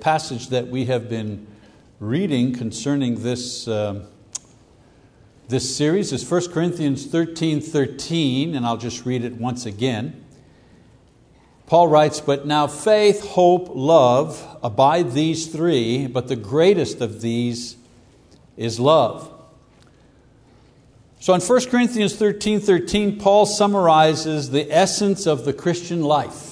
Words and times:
passage 0.00 0.48
that 0.48 0.68
we 0.68 0.86
have 0.86 1.08
been 1.08 1.46
reading 1.98 2.54
concerning 2.54 3.22
this, 3.22 3.68
uh, 3.68 4.06
this 5.48 5.76
series 5.76 6.12
is 6.12 6.28
1 6.28 6.50
Corinthians 6.52 7.06
13 7.06 7.60
13, 7.60 8.54
and 8.54 8.64
I'll 8.64 8.76
just 8.76 9.04
read 9.04 9.24
it 9.24 9.34
once 9.34 9.66
again. 9.66 10.24
Paul 11.66 11.88
writes, 11.88 12.20
But 12.20 12.46
now 12.46 12.66
faith, 12.66 13.24
hope, 13.24 13.68
love 13.74 14.58
abide 14.62 15.12
these 15.12 15.46
three, 15.48 16.06
but 16.06 16.28
the 16.28 16.36
greatest 16.36 17.00
of 17.00 17.20
these 17.20 17.76
is 18.56 18.80
love. 18.80 19.30
So 21.20 21.34
in 21.34 21.40
1 21.40 21.66
Corinthians 21.66 22.16
13 22.16 22.60
13, 22.60 23.18
Paul 23.18 23.44
summarizes 23.44 24.50
the 24.50 24.72
essence 24.72 25.26
of 25.26 25.44
the 25.44 25.52
Christian 25.52 26.02
life 26.02 26.50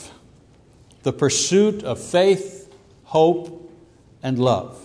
the 1.03 1.13
pursuit 1.13 1.83
of 1.85 1.99
faith, 1.99 2.58
hope, 3.09 3.73
and 4.23 4.39
love. 4.39 4.85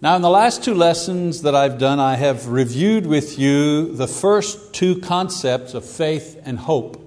Now, 0.00 0.14
in 0.14 0.22
the 0.22 0.30
last 0.30 0.62
two 0.62 0.74
lessons 0.74 1.42
that 1.42 1.54
I've 1.54 1.78
done, 1.78 1.98
I 1.98 2.14
have 2.14 2.46
reviewed 2.46 3.06
with 3.06 3.40
you 3.40 3.92
the 3.92 4.06
first 4.06 4.72
two 4.72 5.00
concepts 5.00 5.74
of 5.74 5.84
faith 5.84 6.40
and 6.44 6.58
hope. 6.58 6.98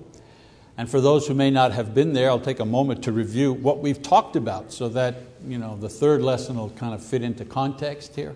And 0.78 0.90
for 0.90 1.00
those 1.00 1.28
who 1.28 1.34
may 1.34 1.50
not 1.50 1.72
have 1.72 1.94
been 1.94 2.12
there, 2.12 2.30
I'll 2.30 2.42
take 2.42 2.60
a 2.60 2.66
moment 2.66 3.06
to 3.06 3.14
review 3.14 3.54
what 3.54 3.80
we've 3.80 4.02
talked 4.02 4.36
about 4.36 4.74
so 4.74 4.90
that 4.90 5.16
you 5.48 5.58
know, 5.58 5.78
the 5.78 5.88
third 5.88 6.22
lesson 6.22 6.58
will 6.58 6.72
kind 6.72 6.94
of 6.94 7.04
fit 7.04 7.22
into 7.22 7.46
context 7.46 8.16
here. 8.16 8.36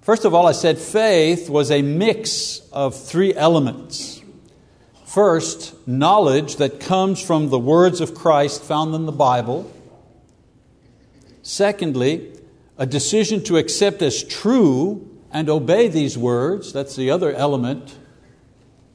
First 0.00 0.24
of 0.24 0.32
all, 0.32 0.46
I 0.46 0.52
said 0.52 0.78
faith 0.78 1.50
was 1.50 1.70
a 1.70 1.82
mix 1.82 2.60
of 2.72 2.94
three 2.94 3.34
elements. 3.34 4.22
First, 5.04 5.86
knowledge 5.86 6.56
that 6.56 6.80
comes 6.80 7.20
from 7.20 7.50
the 7.50 7.58
words 7.58 8.00
of 8.00 8.14
Christ 8.14 8.62
found 8.62 8.94
in 8.94 9.04
the 9.04 9.12
Bible. 9.12 9.70
Secondly, 11.46 12.32
a 12.76 12.86
decision 12.86 13.40
to 13.44 13.56
accept 13.56 14.02
as 14.02 14.24
true 14.24 15.08
and 15.30 15.48
obey 15.48 15.86
these 15.86 16.18
words. 16.18 16.72
That's 16.72 16.96
the 16.96 17.08
other 17.08 17.32
element 17.32 17.96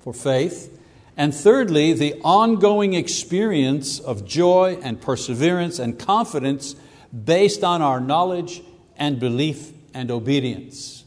for 0.02 0.14
faith. 0.14 0.78
And 1.16 1.34
thirdly, 1.34 1.94
the 1.94 2.20
ongoing 2.26 2.94
experience 2.94 4.02
of 4.02 4.26
joy 4.26 4.78
and 4.84 5.00
perseverance 5.00 5.80
and 5.80 5.98
confidence 5.98 6.76
based 7.24 7.64
on 7.64 7.82
our 7.82 8.02
knowledge 8.02 8.62
and 8.98 9.18
belief 9.18 9.72
and 9.94 10.12
obedience. 10.12 11.06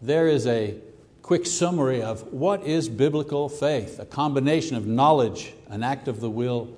There 0.00 0.28
is 0.28 0.46
a 0.46 0.76
quick 1.20 1.44
summary 1.44 2.00
of 2.00 2.32
what 2.32 2.62
is 2.62 2.88
biblical 2.88 3.50
faith 3.50 3.98
a 3.98 4.06
combination 4.06 4.78
of 4.78 4.86
knowledge, 4.86 5.52
an 5.68 5.82
act 5.82 6.08
of 6.08 6.20
the 6.20 6.30
will, 6.30 6.74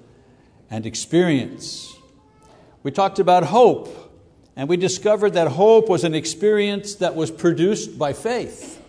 and 0.70 0.86
experience. 0.86 1.95
We 2.86 2.92
talked 2.92 3.18
about 3.18 3.42
hope, 3.42 3.88
and 4.54 4.68
we 4.68 4.76
discovered 4.76 5.30
that 5.30 5.48
hope 5.48 5.88
was 5.88 6.04
an 6.04 6.14
experience 6.14 6.94
that 6.94 7.16
was 7.16 7.32
produced 7.32 7.98
by 7.98 8.12
faith. 8.12 8.80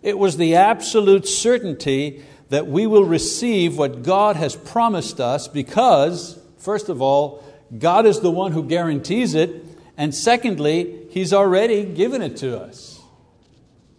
It 0.00 0.16
was 0.16 0.36
the 0.36 0.54
absolute 0.54 1.26
certainty 1.26 2.22
that 2.50 2.68
we 2.68 2.86
will 2.86 3.02
receive 3.02 3.76
what 3.76 4.04
God 4.04 4.36
has 4.36 4.54
promised 4.54 5.20
us 5.20 5.48
because, 5.48 6.38
first 6.58 6.88
of 6.88 7.02
all, 7.02 7.44
God 7.76 8.06
is 8.06 8.20
the 8.20 8.30
one 8.30 8.52
who 8.52 8.62
guarantees 8.62 9.34
it, 9.34 9.64
and 9.96 10.14
secondly, 10.14 11.08
He's 11.10 11.32
already 11.32 11.84
given 11.84 12.22
it 12.22 12.36
to 12.36 12.60
us. 12.60 13.00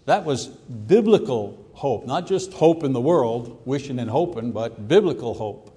That 0.06 0.24
was 0.24 0.48
biblical 0.48 1.62
hope, 1.74 2.06
not 2.06 2.28
just 2.28 2.54
hope 2.54 2.86
in 2.86 2.94
the 2.94 3.02
world, 3.02 3.62
wishing 3.66 4.00
and 4.00 4.10
hoping, 4.10 4.54
but 4.54 4.88
biblical 4.88 5.34
hope. 5.34 5.71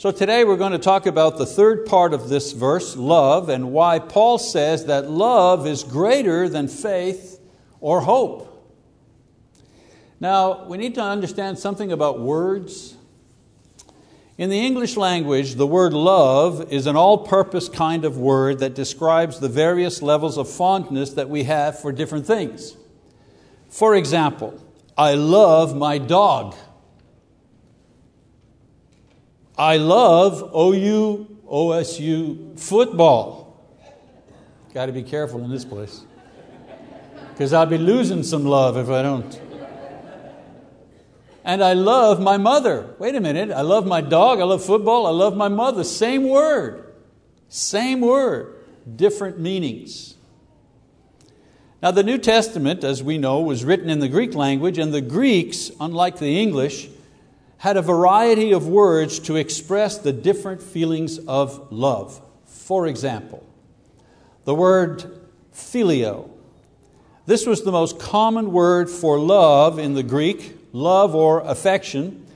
So 0.00 0.10
today 0.10 0.44
we're 0.44 0.56
going 0.56 0.72
to 0.72 0.78
talk 0.78 1.04
about 1.04 1.36
the 1.36 1.44
third 1.44 1.84
part 1.84 2.14
of 2.14 2.30
this 2.30 2.52
verse, 2.52 2.96
love, 2.96 3.50
and 3.50 3.70
why 3.70 3.98
Paul 3.98 4.38
says 4.38 4.86
that 4.86 5.10
love 5.10 5.66
is 5.66 5.84
greater 5.84 6.48
than 6.48 6.68
faith 6.68 7.38
or 7.80 8.00
hope. 8.00 8.72
Now, 10.18 10.64
we 10.64 10.78
need 10.78 10.94
to 10.94 11.02
understand 11.02 11.58
something 11.58 11.92
about 11.92 12.18
words. 12.18 12.96
In 14.38 14.48
the 14.48 14.58
English 14.58 14.96
language, 14.96 15.56
the 15.56 15.66
word 15.66 15.92
love 15.92 16.72
is 16.72 16.86
an 16.86 16.96
all 16.96 17.18
purpose 17.18 17.68
kind 17.68 18.06
of 18.06 18.16
word 18.16 18.60
that 18.60 18.74
describes 18.74 19.38
the 19.38 19.50
various 19.50 20.00
levels 20.00 20.38
of 20.38 20.48
fondness 20.48 21.10
that 21.10 21.28
we 21.28 21.42
have 21.42 21.78
for 21.78 21.92
different 21.92 22.26
things. 22.26 22.74
For 23.68 23.94
example, 23.94 24.58
I 24.96 25.12
love 25.12 25.76
my 25.76 25.98
dog. 25.98 26.54
I 29.60 29.76
love 29.76 30.52
OU, 30.56 31.38
OSU 31.46 32.58
football. 32.58 33.62
Got 34.72 34.86
to 34.86 34.92
be 34.92 35.02
careful 35.02 35.44
in 35.44 35.50
this 35.50 35.66
place 35.66 36.02
because 37.32 37.52
I'll 37.52 37.66
be 37.66 37.76
losing 37.76 38.22
some 38.22 38.46
love 38.46 38.78
if 38.78 38.88
I 38.88 39.02
don't 39.02 39.40
and 41.44 41.62
I 41.62 41.72
love 41.72 42.20
my 42.20 42.36
mother. 42.36 42.94
Wait 42.98 43.14
a 43.14 43.20
minute, 43.20 43.50
I 43.50 43.62
love 43.62 43.86
my 43.86 44.00
dog, 44.00 44.40
I 44.40 44.44
love 44.44 44.64
football, 44.64 45.06
I 45.06 45.10
love 45.10 45.36
my 45.36 45.48
mother. 45.48 45.84
Same 45.84 46.28
word, 46.28 46.94
same 47.48 48.00
word, 48.00 48.54
different 48.96 49.38
meanings. 49.38 50.14
Now, 51.82 51.90
the 51.90 52.02
New 52.02 52.18
Testament, 52.18 52.84
as 52.84 53.02
we 53.02 53.18
know, 53.18 53.40
was 53.40 53.64
written 53.64 53.90
in 53.90 54.00
the 54.00 54.08
Greek 54.08 54.34
language, 54.34 54.78
and 54.78 54.92
the 54.92 55.00
Greeks, 55.00 55.70
unlike 55.80 56.18
the 56.18 56.40
English, 56.40 56.88
had 57.60 57.76
a 57.76 57.82
variety 57.82 58.52
of 58.52 58.66
words 58.66 59.18
to 59.18 59.36
express 59.36 59.98
the 59.98 60.14
different 60.14 60.62
feelings 60.62 61.18
of 61.18 61.70
love. 61.70 62.18
For 62.46 62.86
example, 62.86 63.46
the 64.46 64.54
word 64.54 65.20
phileo. 65.52 66.30
This 67.26 67.44
was 67.44 67.62
the 67.62 67.70
most 67.70 67.98
common 67.98 68.52
word 68.52 68.88
for 68.88 69.18
love 69.18 69.78
in 69.78 69.92
the 69.92 70.02
Greek, 70.02 70.56
love 70.72 71.14
or 71.14 71.40
affection, 71.40 72.26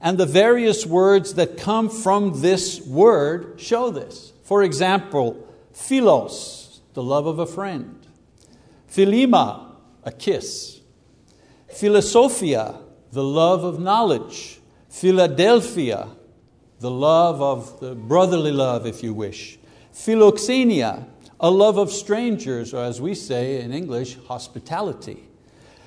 and 0.00 0.16
the 0.16 0.26
various 0.26 0.86
words 0.86 1.34
that 1.34 1.56
come 1.56 1.90
from 1.90 2.40
this 2.40 2.80
word 2.82 3.60
show 3.60 3.90
this. 3.90 4.32
For 4.44 4.62
example, 4.62 5.44
philos, 5.72 6.80
the 6.94 7.02
love 7.02 7.26
of 7.26 7.40
a 7.40 7.46
friend, 7.46 8.06
philema, 8.88 9.72
a 10.04 10.12
kiss, 10.12 10.80
philosophia, 11.66 12.76
the 13.10 13.24
love 13.24 13.64
of 13.64 13.80
knowledge, 13.80 14.57
Philadelphia, 14.88 16.08
the 16.80 16.90
love 16.90 17.42
of 17.42 17.80
the 17.80 17.94
brotherly 17.94 18.52
love, 18.52 18.86
if 18.86 19.02
you 19.02 19.12
wish, 19.12 19.58
philoxenia, 19.92 21.06
a 21.40 21.50
love 21.50 21.76
of 21.78 21.90
strangers, 21.90 22.74
or 22.74 22.84
as 22.84 23.00
we 23.00 23.14
say 23.14 23.60
in 23.60 23.72
English, 23.72 24.16
hospitality, 24.26 25.24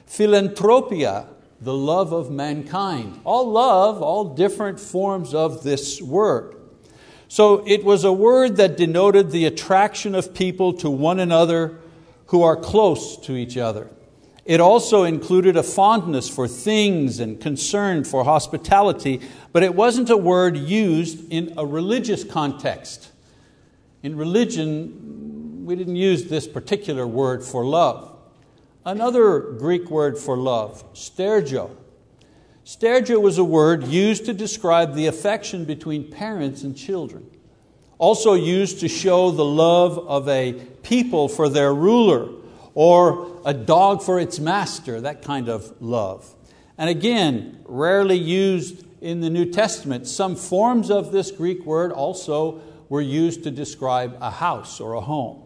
philanthropia, 0.05 1.27
the 1.61 1.73
love 1.73 2.11
of 2.11 2.31
mankind. 2.31 3.21
All 3.23 3.49
love, 3.49 4.01
all 4.01 4.33
different 4.33 4.79
forms 4.79 5.33
of 5.33 5.63
this 5.63 6.01
word. 6.01 6.55
So 7.27 7.63
it 7.67 7.83
was 7.83 8.03
a 8.03 8.11
word 8.11 8.57
that 8.57 8.75
denoted 8.75 9.31
the 9.31 9.45
attraction 9.45 10.15
of 10.15 10.33
people 10.33 10.73
to 10.73 10.89
one 10.89 11.19
another 11.19 11.77
who 12.27 12.41
are 12.41 12.55
close 12.55 13.15
to 13.17 13.35
each 13.35 13.57
other. 13.57 13.89
It 14.43 14.59
also 14.59 15.03
included 15.03 15.55
a 15.55 15.63
fondness 15.63 16.27
for 16.27 16.47
things 16.47 17.19
and 17.19 17.39
concern 17.39 18.03
for 18.03 18.23
hospitality, 18.23 19.21
but 19.51 19.61
it 19.61 19.75
wasn't 19.75 20.09
a 20.09 20.17
word 20.17 20.57
used 20.57 21.31
in 21.31 21.53
a 21.57 21.65
religious 21.65 22.23
context. 22.23 23.11
In 24.01 24.17
religion, 24.17 25.63
we 25.65 25.75
didn't 25.75 25.95
use 25.95 26.25
this 26.25 26.47
particular 26.47 27.05
word 27.05 27.43
for 27.43 27.63
love. 27.63 28.17
Another 28.83 29.39
Greek 29.39 29.91
word 29.91 30.17
for 30.17 30.35
love, 30.35 30.91
stergio. 30.93 31.75
Stergio 32.65 33.21
was 33.21 33.37
a 33.37 33.43
word 33.43 33.85
used 33.85 34.25
to 34.25 34.33
describe 34.33 34.95
the 34.95 35.05
affection 35.05 35.65
between 35.65 36.09
parents 36.09 36.63
and 36.63 36.75
children. 36.75 37.29
Also 37.99 38.33
used 38.33 38.79
to 38.79 38.87
show 38.87 39.29
the 39.29 39.45
love 39.45 39.99
of 39.99 40.27
a 40.27 40.53
people 40.81 41.27
for 41.27 41.47
their 41.47 41.75
ruler 41.75 42.40
or 42.73 43.41
a 43.45 43.53
dog 43.53 44.01
for 44.01 44.19
its 44.19 44.39
master, 44.39 45.01
that 45.01 45.21
kind 45.21 45.49
of 45.49 45.81
love. 45.81 46.33
And 46.77 46.89
again, 46.89 47.59
rarely 47.65 48.17
used 48.17 48.85
in 49.01 49.21
the 49.21 49.29
New 49.29 49.45
Testament. 49.45 50.07
Some 50.07 50.35
forms 50.35 50.89
of 50.89 51.11
this 51.11 51.31
Greek 51.31 51.65
word 51.65 51.91
also 51.91 52.61
were 52.87 53.01
used 53.01 53.43
to 53.43 53.51
describe 53.51 54.17
a 54.21 54.29
house 54.29 54.79
or 54.79 54.93
a 54.93 55.01
home. 55.01 55.43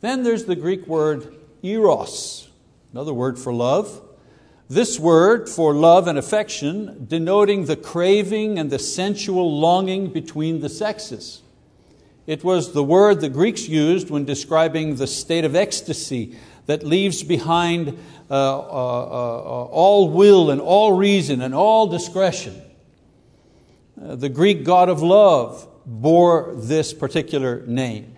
Then 0.00 0.22
there's 0.22 0.44
the 0.44 0.56
Greek 0.56 0.86
word 0.86 1.34
eros, 1.62 2.48
another 2.92 3.14
word 3.14 3.38
for 3.38 3.52
love. 3.52 4.00
This 4.68 4.98
word 4.98 5.48
for 5.48 5.74
love 5.74 6.08
and 6.08 6.18
affection 6.18 7.06
denoting 7.06 7.66
the 7.66 7.76
craving 7.76 8.58
and 8.58 8.70
the 8.70 8.78
sensual 8.78 9.58
longing 9.58 10.12
between 10.12 10.60
the 10.60 10.68
sexes. 10.68 11.42
It 12.26 12.44
was 12.44 12.72
the 12.72 12.84
word 12.84 13.20
the 13.20 13.28
Greeks 13.28 13.68
used 13.68 14.08
when 14.08 14.24
describing 14.24 14.96
the 14.96 15.08
state 15.08 15.44
of 15.44 15.56
ecstasy 15.56 16.36
that 16.66 16.84
leaves 16.84 17.24
behind 17.24 17.98
uh, 18.30 18.58
uh, 18.58 18.62
uh, 18.62 19.64
all 19.64 20.08
will 20.08 20.50
and 20.50 20.60
all 20.60 20.92
reason 20.92 21.42
and 21.42 21.54
all 21.54 21.88
discretion. 21.88 22.62
Uh, 24.00 24.14
the 24.14 24.28
Greek 24.28 24.64
god 24.64 24.88
of 24.88 25.02
love 25.02 25.66
bore 25.84 26.54
this 26.56 26.94
particular 26.94 27.66
name. 27.66 28.16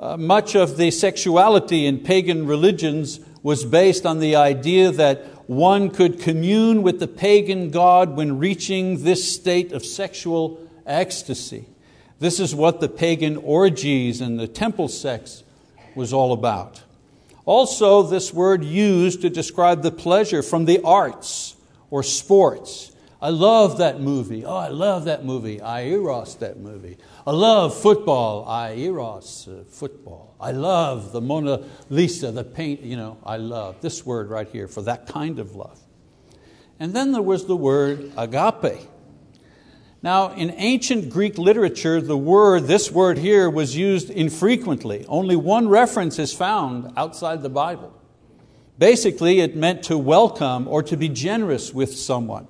Uh, 0.00 0.16
much 0.16 0.54
of 0.54 0.78
the 0.78 0.90
sexuality 0.90 1.84
in 1.84 1.98
pagan 1.98 2.46
religions 2.46 3.20
was 3.42 3.64
based 3.64 4.06
on 4.06 4.20
the 4.20 4.36
idea 4.36 4.90
that 4.90 5.24
one 5.48 5.90
could 5.90 6.20
commune 6.20 6.82
with 6.82 6.98
the 6.98 7.08
pagan 7.08 7.70
god 7.70 8.16
when 8.16 8.38
reaching 8.38 9.04
this 9.04 9.34
state 9.34 9.72
of 9.72 9.84
sexual 9.84 10.66
ecstasy. 10.86 11.66
This 12.18 12.40
is 12.40 12.54
what 12.54 12.80
the 12.80 12.88
pagan 12.88 13.36
orgies 13.36 14.20
and 14.20 14.38
the 14.38 14.48
temple 14.48 14.88
sex 14.88 15.44
was 15.94 16.12
all 16.12 16.32
about. 16.32 16.82
Also, 17.44 18.02
this 18.02 18.32
word 18.32 18.62
used 18.62 19.22
to 19.22 19.30
describe 19.30 19.82
the 19.82 19.90
pleasure 19.90 20.42
from 20.42 20.64
the 20.64 20.80
arts 20.82 21.56
or 21.90 22.02
sports. 22.02 22.92
I 23.20 23.30
love 23.30 23.78
that 23.78 24.00
movie. 24.00 24.44
Oh, 24.44 24.54
I 24.54 24.68
love 24.68 25.06
that 25.06 25.24
movie. 25.24 25.60
I 25.60 25.86
eros 25.86 26.36
that 26.36 26.58
movie. 26.58 26.98
I 27.26 27.32
love 27.32 27.76
football. 27.76 28.46
I 28.46 28.74
eros 28.74 29.48
uh, 29.48 29.64
football. 29.68 30.36
I 30.40 30.52
love 30.52 31.12
the 31.12 31.20
Mona 31.20 31.64
Lisa, 31.88 32.30
the 32.30 32.44
paint, 32.44 32.82
you 32.82 32.96
know, 32.96 33.16
I 33.24 33.38
love 33.38 33.80
this 33.80 34.06
word 34.06 34.28
right 34.28 34.46
here 34.46 34.68
for 34.68 34.82
that 34.82 35.08
kind 35.08 35.38
of 35.38 35.56
love. 35.56 35.80
And 36.78 36.94
then 36.94 37.10
there 37.10 37.22
was 37.22 37.46
the 37.46 37.56
word 37.56 38.12
agape. 38.16 38.88
Now, 40.00 40.32
in 40.32 40.54
ancient 40.56 41.10
Greek 41.10 41.38
literature, 41.38 42.00
the 42.00 42.16
word, 42.16 42.64
this 42.64 42.88
word 42.88 43.18
here, 43.18 43.50
was 43.50 43.76
used 43.76 44.10
infrequently. 44.10 45.04
Only 45.08 45.34
one 45.34 45.68
reference 45.68 46.20
is 46.20 46.32
found 46.32 46.92
outside 46.96 47.42
the 47.42 47.48
Bible. 47.48 47.92
Basically, 48.78 49.40
it 49.40 49.56
meant 49.56 49.82
to 49.84 49.98
welcome 49.98 50.68
or 50.68 50.84
to 50.84 50.96
be 50.96 51.08
generous 51.08 51.74
with 51.74 51.96
someone. 51.96 52.46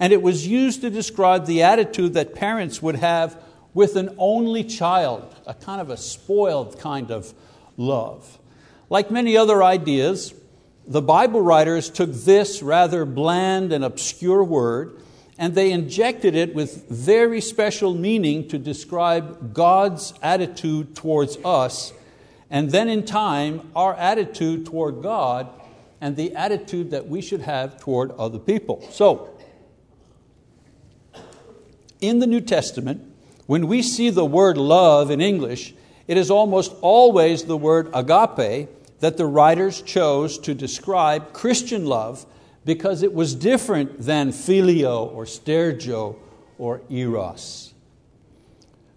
And 0.00 0.12
it 0.12 0.22
was 0.22 0.48
used 0.48 0.80
to 0.80 0.90
describe 0.90 1.46
the 1.46 1.62
attitude 1.62 2.14
that 2.14 2.34
parents 2.34 2.82
would 2.82 2.96
have 2.96 3.40
with 3.74 3.94
an 3.94 4.12
only 4.18 4.64
child, 4.64 5.36
a 5.46 5.54
kind 5.54 5.80
of 5.80 5.90
a 5.90 5.96
spoiled 5.96 6.80
kind 6.80 7.12
of 7.12 7.32
love. 7.76 8.40
Like 8.90 9.08
many 9.08 9.36
other 9.36 9.62
ideas, 9.62 10.34
the 10.84 11.02
Bible 11.02 11.42
writers 11.42 11.90
took 11.90 12.12
this 12.12 12.60
rather 12.60 13.04
bland 13.04 13.72
and 13.72 13.84
obscure 13.84 14.42
word 14.42 15.00
and 15.38 15.54
they 15.54 15.70
injected 15.70 16.34
it 16.34 16.54
with 16.54 16.88
very 16.88 17.40
special 17.40 17.94
meaning 17.94 18.48
to 18.48 18.58
describe 18.58 19.54
God's 19.54 20.12
attitude 20.20 20.96
towards 20.96 21.38
us, 21.44 21.92
and 22.50 22.70
then 22.70 22.88
in 22.88 23.04
time, 23.04 23.70
our 23.76 23.94
attitude 23.94 24.66
toward 24.66 25.00
God 25.02 25.48
and 26.00 26.16
the 26.16 26.34
attitude 26.34 26.90
that 26.90 27.08
we 27.08 27.20
should 27.20 27.42
have 27.42 27.78
toward 27.78 28.10
other 28.12 28.38
people. 28.38 28.84
So, 28.90 29.34
in 32.00 32.18
the 32.18 32.26
New 32.26 32.40
Testament, 32.40 33.02
when 33.46 33.66
we 33.66 33.82
see 33.82 34.10
the 34.10 34.24
word 34.24 34.56
love 34.56 35.10
in 35.10 35.20
English, 35.20 35.74
it 36.06 36.16
is 36.16 36.30
almost 36.30 36.74
always 36.80 37.44
the 37.44 37.56
word 37.56 37.90
agape 37.94 38.68
that 39.00 39.16
the 39.16 39.26
writers 39.26 39.82
chose 39.82 40.38
to 40.38 40.54
describe 40.54 41.32
Christian 41.32 41.86
love 41.86 42.26
because 42.64 43.02
it 43.02 43.14
was 43.14 43.34
different 43.34 44.00
than 44.00 44.30
phileo 44.30 45.12
or 45.12 45.24
stergio 45.24 46.16
or 46.58 46.82
eros. 46.90 47.72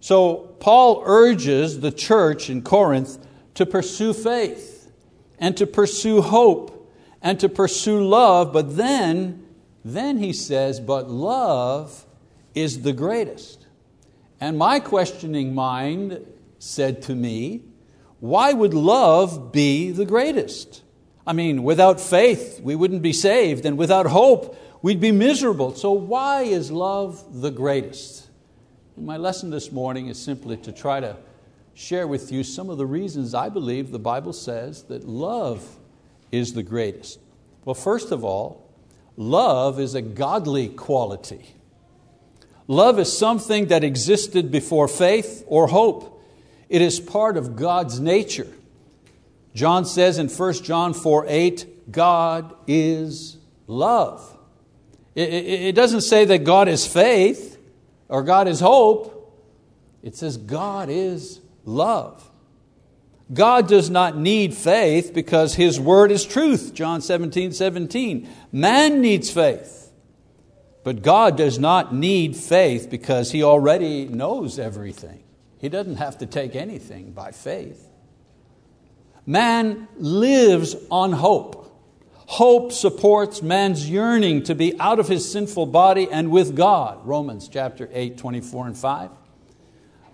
So 0.00 0.54
Paul 0.58 1.02
urges 1.06 1.80
the 1.80 1.92
church 1.92 2.50
in 2.50 2.62
Corinth 2.62 3.18
to 3.54 3.64
pursue 3.64 4.12
faith 4.12 4.90
and 5.38 5.56
to 5.56 5.66
pursue 5.66 6.22
hope 6.22 6.92
and 7.22 7.38
to 7.40 7.48
pursue 7.48 8.04
love, 8.04 8.52
but 8.52 8.76
then, 8.76 9.46
then 9.84 10.18
he 10.18 10.32
says, 10.32 10.80
but 10.80 11.08
love 11.08 12.04
is 12.54 12.82
the 12.82 12.92
greatest. 12.92 13.66
And 14.40 14.58
my 14.58 14.80
questioning 14.80 15.54
mind 15.54 16.26
said 16.58 17.02
to 17.02 17.14
me, 17.14 17.62
why 18.18 18.52
would 18.52 18.74
love 18.74 19.52
be 19.52 19.92
the 19.92 20.04
greatest? 20.04 20.81
I 21.26 21.32
mean, 21.32 21.62
without 21.62 22.00
faith, 22.00 22.60
we 22.62 22.74
wouldn't 22.74 23.02
be 23.02 23.12
saved, 23.12 23.64
and 23.64 23.78
without 23.78 24.06
hope, 24.06 24.56
we'd 24.82 25.00
be 25.00 25.12
miserable. 25.12 25.74
So, 25.74 25.92
why 25.92 26.42
is 26.42 26.70
love 26.70 27.40
the 27.40 27.50
greatest? 27.50 28.28
My 28.96 29.16
lesson 29.16 29.50
this 29.50 29.70
morning 29.70 30.08
is 30.08 30.20
simply 30.20 30.56
to 30.58 30.72
try 30.72 31.00
to 31.00 31.16
share 31.74 32.06
with 32.06 32.32
you 32.32 32.42
some 32.42 32.68
of 32.68 32.78
the 32.78 32.86
reasons 32.86 33.34
I 33.34 33.48
believe 33.48 33.90
the 33.90 33.98
Bible 33.98 34.32
says 34.32 34.82
that 34.84 35.08
love 35.08 35.78
is 36.30 36.54
the 36.54 36.62
greatest. 36.62 37.20
Well, 37.64 37.74
first 37.74 38.10
of 38.10 38.24
all, 38.24 38.68
love 39.16 39.78
is 39.78 39.94
a 39.94 40.02
godly 40.02 40.68
quality. 40.68 41.54
Love 42.66 42.98
is 42.98 43.16
something 43.16 43.66
that 43.68 43.84
existed 43.84 44.50
before 44.50 44.88
faith 44.88 45.44
or 45.46 45.68
hope. 45.68 46.20
It 46.68 46.82
is 46.82 47.00
part 47.00 47.36
of 47.36 47.56
God's 47.56 48.00
nature. 48.00 48.48
John 49.54 49.84
says 49.84 50.18
in 50.18 50.28
1 50.28 50.52
John 50.62 50.94
4 50.94 51.26
8, 51.28 51.92
God 51.92 52.54
is 52.66 53.36
love. 53.66 54.38
It, 55.14 55.74
doesn't 55.74 56.00
say 56.02 56.24
that 56.24 56.38
God 56.38 56.68
is 56.68 56.86
faith 56.86 57.58
or 58.08 58.22
God 58.22 58.48
is 58.48 58.60
hope, 58.60 59.18
it 60.02 60.16
says 60.16 60.38
God 60.38 60.88
is 60.88 61.40
love. 61.64 62.28
God 63.32 63.68
does 63.68 63.88
not 63.88 64.16
need 64.16 64.54
faith 64.54 65.12
because 65.14 65.54
His 65.54 65.78
word 65.78 66.10
is 66.10 66.24
truth, 66.24 66.72
John 66.74 67.00
17, 67.00 67.52
17. 67.52 68.28
Man 68.52 69.00
needs 69.00 69.30
faith, 69.30 69.90
but 70.82 71.02
God 71.02 71.36
does 71.36 71.58
not 71.58 71.94
need 71.94 72.36
faith 72.36 72.88
because 72.90 73.32
He 73.32 73.42
already 73.42 74.06
knows 74.06 74.58
everything. 74.58 75.22
He 75.58 75.68
doesn't 75.68 75.96
have 75.96 76.18
to 76.18 76.26
take 76.26 76.56
anything 76.56 77.12
by 77.12 77.32
faith. 77.32 77.91
Man 79.26 79.88
lives 79.96 80.74
on 80.90 81.12
hope. 81.12 81.58
Hope 82.14 82.72
supports 82.72 83.42
man's 83.42 83.88
yearning 83.88 84.42
to 84.44 84.54
be 84.54 84.78
out 84.80 84.98
of 84.98 85.06
his 85.06 85.30
sinful 85.30 85.66
body 85.66 86.08
and 86.10 86.30
with 86.30 86.56
God, 86.56 87.04
Romans 87.06 87.48
chapter 87.48 87.88
8, 87.92 88.16
24 88.16 88.68
and 88.68 88.76
5. 88.76 89.10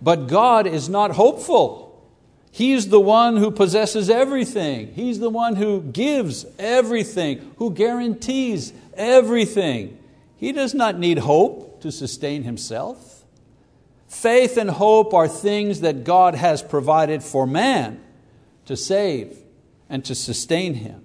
But 0.03 0.27
God 0.27 0.67
is 0.67 0.89
not 0.89 1.13
hopeful. 1.13 2.07
He's 2.51 2.89
the 2.89 3.01
one 3.01 3.37
who 3.37 3.51
possesses 3.51 4.11
everything. 4.11 4.93
He's 4.95 5.21
the 5.21 5.31
one 5.31 5.57
who 5.57 5.81
gives 5.81 6.45
everything, 6.59 7.53
who 7.57 7.73
guarantees 7.73 8.73
everything. 8.95 9.99
He 10.37 10.53
does 10.53 10.75
not 10.75 10.99
need 10.99 11.19
hope 11.19 11.81
to 11.83 11.93
sustain 11.93 12.43
himself. 12.43 13.25
Faith 14.09 14.57
and 14.57 14.71
hope 14.71 15.15
are 15.15 15.29
things 15.29 15.81
that 15.83 16.05
God 16.05 16.35
has 16.35 16.63
provided 16.63 17.23
for 17.23 17.47
man 17.47 18.03
to 18.69 18.77
save 18.77 19.39
and 19.89 20.05
to 20.05 20.15
sustain 20.15 20.75
him. 20.75 21.03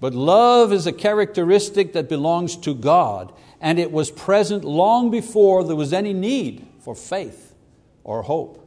But 0.00 0.14
love 0.14 0.72
is 0.72 0.86
a 0.86 0.92
characteristic 0.92 1.92
that 1.94 2.08
belongs 2.08 2.56
to 2.58 2.72
God, 2.72 3.32
and 3.60 3.80
it 3.80 3.90
was 3.90 4.12
present 4.12 4.64
long 4.64 5.10
before 5.10 5.64
there 5.64 5.74
was 5.74 5.92
any 5.92 6.12
need 6.12 6.66
for 6.78 6.94
faith 6.94 7.56
or 8.04 8.22
hope. 8.22 8.60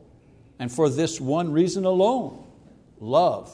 And 0.59 0.69
for 0.69 0.89
this 0.89 1.21
one 1.21 1.53
reason 1.53 1.85
alone, 1.85 2.45
love 2.99 3.49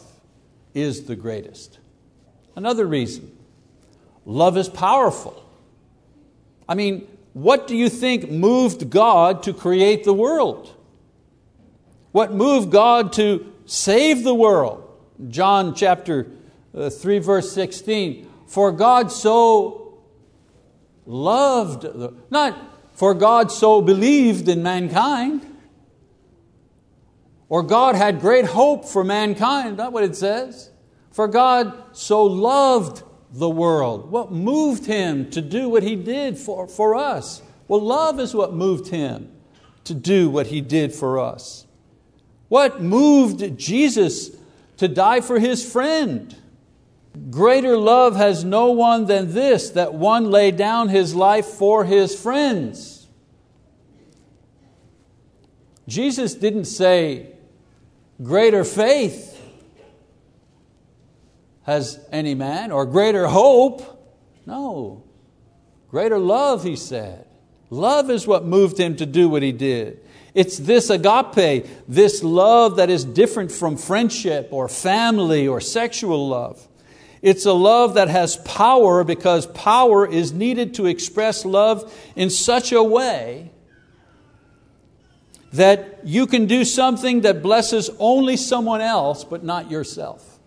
is 0.74 1.03
the 1.03 1.15
greatest. 1.15 1.77
Another 2.56 2.88
reason, 2.88 3.32
love 4.25 4.58
is 4.58 4.70
powerful. 4.70 5.39
I 6.68 6.74
mean, 6.74 7.08
what 7.34 7.68
do 7.68 7.75
you 7.75 7.89
think 7.89 8.32
moved 8.32 8.89
God 8.89 9.44
to 9.44 9.53
create 9.53 10.03
the 10.03 10.13
world? 10.13 10.75
What 12.12 12.34
moved 12.34 12.72
God 12.72 13.13
to 13.13 13.53
save 13.65 14.24
the 14.24 14.34
world. 14.34 14.89
John 15.29 15.75
chapter 15.75 16.27
uh, 16.75 16.89
3, 16.89 17.20
verse 17.20 17.51
16. 17.51 18.29
For 18.48 18.72
God 18.72 19.12
so 19.12 20.03
loved, 21.05 21.86
not 22.29 22.58
for 22.93 23.13
God 23.13 23.51
so 23.51 23.82
believed 23.82 24.48
in 24.48 24.63
mankind, 24.63 25.46
or 27.50 27.63
God 27.63 27.96
had 27.96 28.20
great 28.20 28.46
hope 28.46 28.86
for 28.86 29.03
mankind, 29.03 29.77
not 29.77 29.93
what 29.93 30.03
it 30.03 30.15
says. 30.15 30.72
For 31.12 31.27
God 31.27 31.96
so 31.96 32.24
loved 32.24 33.03
the 33.32 33.50
world. 33.50 34.10
What 34.10 34.32
moved 34.32 34.86
Him 34.86 35.29
to 35.32 35.41
do 35.41 35.70
what 35.70 35.84
He 35.84 35.96
did 35.96 36.38
for, 36.38 36.67
for 36.67 36.96
us? 36.96 37.41
Well, 37.67 37.82
love 37.82 38.20
is 38.20 38.34
what 38.34 38.53
moved 38.53 38.88
Him 38.88 39.32
to 39.84 39.93
do 39.93 40.29
what 40.29 40.48
He 40.48 40.62
did 40.62 40.93
for 40.93 41.20
us. 41.20 41.62
What 42.54 42.84
moved 42.84 43.58
Jesus 43.58 44.30
to 44.78 44.88
die 44.88 45.22
for 45.22 45.40
his 45.40 45.68
friend? 45.68 46.36
Greater 47.32 47.76
love 47.76 48.16
has 48.16 48.44
no 48.44 48.70
one 48.70 49.08
than 49.08 49.34
this, 49.34 49.72
that 49.72 49.96
one 49.96 50.30
lay 50.30 50.52
down 50.52 50.90
his 50.90 51.16
life 51.16 51.48
for 51.48 51.84
his 51.84 52.16
friends. 52.16 53.08
Jesus 55.88 56.36
didn't 56.36 56.66
say, 56.66 57.32
greater 58.22 58.64
faith 58.64 59.42
has 61.64 62.06
any 62.12 62.36
man, 62.36 62.72
or 62.72 62.86
greater 62.86 63.26
hope. 63.26 63.82
No. 64.46 65.02
Greater 65.90 66.20
love, 66.20 66.64
he 66.64 66.76
said. 66.76 67.26
Love 67.72 68.12
is 68.12 68.28
what 68.28 68.46
moved 68.46 68.80
him 68.80 68.96
to 68.98 69.08
do 69.08 69.28
what 69.28 69.42
he 69.42 69.52
did. 69.52 70.03
It's 70.34 70.58
this 70.58 70.90
agape, 70.90 71.68
this 71.88 72.24
love 72.24 72.78
that 72.78 72.90
is 72.90 73.06
different 73.06 73.52
from 73.52 73.78
friendship 73.78 74.50
or 74.52 74.68
family 74.68 75.48
or 75.48 75.62
sexual 75.62 76.28
love. 76.28 76.68
It's 77.22 77.46
a 77.46 77.54
love 77.54 77.94
that 77.94 78.10
has 78.10 78.38
power 78.38 79.04
because 79.04 79.46
power 79.48 80.06
is 80.06 80.34
needed 80.34 80.74
to 80.75 80.88
express 80.88 81.46
love 81.46 81.94
in 82.16 82.30
such 82.30 82.72
a 82.72 82.84
way 82.84 83.52
that 85.54 86.00
you 86.04 86.25
can 86.25 86.48
do 86.48 86.66
something 86.66 87.22
that 87.22 87.44
blesses 87.44 87.90
only 88.00 88.36
someone 88.36 88.82
else 88.82 89.24
but 89.24 89.44
not 89.44 89.70
yourself. 89.70 90.40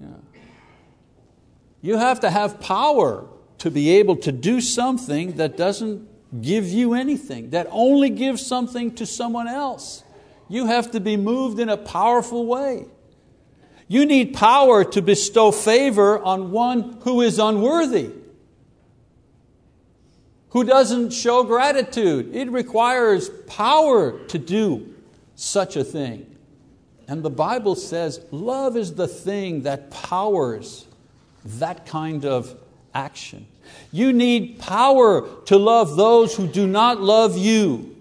Yeah. 0.00 0.08
You 1.80 1.96
have 1.96 2.20
to 2.20 2.30
have 2.30 2.60
power 2.60 3.26
to 3.58 3.70
be 3.70 3.90
able 3.90 4.16
to 4.16 4.32
do 4.32 4.60
something 4.60 5.36
that 5.36 5.56
doesn't 5.56 6.08
give 6.40 6.66
you 6.66 6.94
anything, 6.94 7.50
that 7.50 7.68
only 7.70 8.10
gives 8.10 8.44
something 8.44 8.94
to 8.96 9.06
someone 9.06 9.48
else. 9.48 10.02
You 10.48 10.66
have 10.66 10.90
to 10.92 11.00
be 11.00 11.16
moved 11.16 11.58
in 11.58 11.68
a 11.68 11.76
powerful 11.76 12.46
way. 12.46 12.86
You 13.88 14.04
need 14.04 14.34
power 14.34 14.84
to 14.84 15.02
bestow 15.02 15.52
favor 15.52 16.18
on 16.18 16.50
one 16.50 16.98
who 17.02 17.20
is 17.20 17.38
unworthy, 17.38 18.10
who 20.50 20.64
doesn't 20.64 21.12
show 21.12 21.44
gratitude. 21.44 22.34
It 22.34 22.50
requires 22.50 23.28
power 23.46 24.18
to 24.26 24.38
do 24.38 24.94
such 25.36 25.76
a 25.76 25.84
thing. 25.84 26.36
And 27.08 27.22
the 27.22 27.30
Bible 27.30 27.76
says 27.76 28.20
love 28.32 28.76
is 28.76 28.94
the 28.94 29.06
thing 29.06 29.62
that 29.62 29.90
powers 29.90 30.86
that 31.44 31.86
kind 31.86 32.24
of 32.24 32.56
action. 32.92 33.46
You 33.92 34.12
need 34.12 34.58
power 34.58 35.28
to 35.46 35.56
love 35.56 35.96
those 35.96 36.36
who 36.36 36.46
do 36.46 36.66
not 36.66 37.00
love 37.00 37.36
you, 37.36 37.96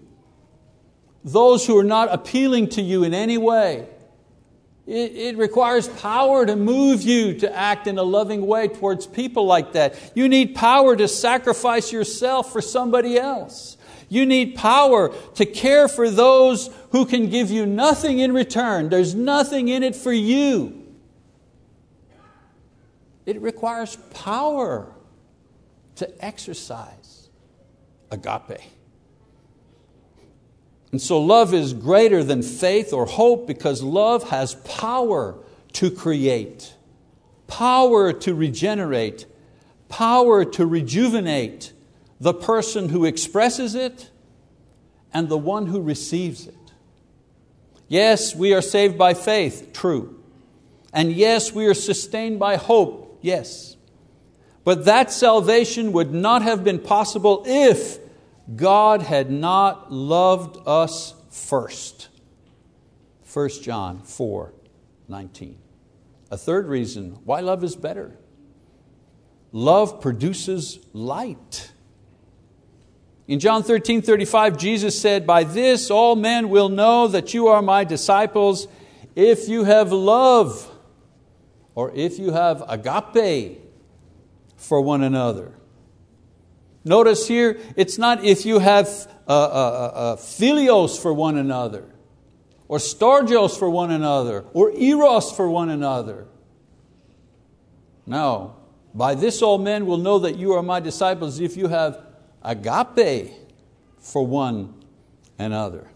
those 1.23 1.65
who 1.65 1.77
are 1.77 1.83
not 1.83 2.11
appealing 2.11 2.69
to 2.69 2.81
you 2.81 3.03
in 3.03 3.13
any 3.13 3.37
way. 3.37 3.87
It, 4.87 5.15
it, 5.15 5.37
requires 5.37 5.87
power 5.87 6.45
to 6.45 6.55
move 6.55 7.01
you 7.01 7.39
to 7.39 7.55
act 7.55 7.87
in 7.87 7.97
a 7.97 8.03
loving 8.03 8.45
way 8.45 8.67
towards 8.67 9.07
people 9.07 9.47
like 9.47 9.73
that. 9.73 9.95
You 10.13 10.29
need 10.29 10.53
power 10.53 10.95
to 10.95 11.07
sacrifice 11.07 11.91
yourself 11.91 12.51
for 12.51 12.61
somebody 12.61 13.17
else. 13.17 13.77
You 14.09 14.27
need 14.27 14.55
power 14.55 15.09
to 15.35 15.45
care 15.45 15.87
for 15.87 16.09
those 16.11 16.69
who 16.91 17.05
can 17.05 17.29
give 17.29 17.49
you 17.49 17.65
nothing 17.65 18.19
in 18.19 18.31
return. 18.31 18.89
There's 18.89 19.15
nothing 19.15 19.69
in 19.69 19.81
it 19.81 19.95
for 19.95 20.13
you. 20.13 20.83
It 23.25 23.41
requires 23.41 23.95
power 24.13 24.93
to 25.95 26.25
exercise 26.25 27.29
agape. 28.11 28.61
And 30.91 31.01
so 31.01 31.19
love 31.19 31.53
is 31.53 31.73
greater 31.73 32.23
than 32.23 32.41
faith 32.41 32.93
or 32.93 33.05
hope 33.05 33.47
because 33.47 33.83
love 33.83 34.29
has 34.29 34.55
power 34.55 35.35
to 35.73 35.91
create, 35.91 36.73
power 37.47 38.13
to 38.13 38.33
regenerate, 38.33 39.25
power 39.89 40.45
to 40.45 40.65
rejuvenate 40.65 41.73
the 42.19 42.33
person 42.33 42.89
who 42.89 43.03
expresses 43.03 43.75
it 43.75 44.09
and 45.13 45.27
the 45.27 45.37
one 45.37 45.65
who 45.67 45.81
receives 45.81 46.47
it. 46.47 46.55
Yes, 47.87 48.35
we 48.35 48.53
are 48.53 48.61
saved 48.61 48.97
by 48.97 49.13
faith, 49.13 49.71
true. 49.73 50.23
And 50.93 51.11
yes, 51.11 51.51
we 51.53 51.65
are 51.65 51.73
sustained 51.73 52.39
by 52.39 52.55
hope, 52.55 53.19
yes. 53.21 53.74
But 54.65 54.85
that 54.85 55.11
salvation 55.13 55.93
would 55.93 56.11
not 56.11 56.41
have 56.41 56.63
been 56.63 56.79
possible 56.79 57.43
if 57.45 57.99
God 58.53 59.03
had 59.03 59.31
not 59.31 59.93
loved 59.93 60.57
us 60.65 61.13
first. 61.29 62.09
1 63.31 63.49
John 63.61 64.01
4 64.01 64.53
19. 65.07 65.59
A 66.31 66.37
third 66.37 66.67
reason 66.67 67.19
why 67.23 67.39
love 67.41 67.63
is 67.63 67.75
better 67.75 68.17
love 69.51 70.01
produces 70.01 70.79
light. 70.91 71.71
In 73.27 73.39
John 73.39 73.61
13 73.61 74.01
35, 74.01 74.57
Jesus 74.57 74.99
said, 74.99 75.27
By 75.27 75.43
this 75.43 75.91
all 75.91 76.15
men 76.15 76.49
will 76.49 76.69
know 76.69 77.07
that 77.07 77.35
you 77.35 77.47
are 77.47 77.61
my 77.61 77.83
disciples 77.83 78.67
if 79.15 79.47
you 79.47 79.63
have 79.63 79.91
love, 79.91 80.71
or 81.75 81.91
if 81.93 82.17
you 82.17 82.31
have 82.31 82.63
agape 82.67 83.64
for 84.55 84.81
one 84.81 85.03
another. 85.03 85.53
Notice 86.83 87.27
here, 87.27 87.59
it's 87.75 87.97
not 87.97 88.23
if 88.23 88.45
you 88.45 88.59
have 88.59 88.87
uh, 89.27 89.31
uh, 89.31 89.33
uh, 89.33 89.97
uh, 89.97 90.15
philios 90.17 91.01
for 91.01 91.13
one 91.13 91.37
another, 91.37 91.85
or 92.67 92.77
storgios 92.77 93.57
for 93.57 93.69
one 93.69 93.91
another, 93.91 94.45
or 94.53 94.71
eros 94.71 95.31
for 95.31 95.49
one 95.49 95.69
another. 95.69 96.27
No. 98.05 98.55
By 98.93 99.15
this 99.15 99.41
all 99.41 99.57
men 99.57 99.85
will 99.85 99.97
know 99.97 100.19
that 100.19 100.37
you 100.37 100.53
are 100.53 100.63
my 100.63 100.79
disciples 100.79 101.39
if 101.39 101.57
you 101.57 101.67
have 101.67 101.99
agape 102.43 103.31
for 103.99 104.25
one 104.25 104.73
another. 105.39 105.89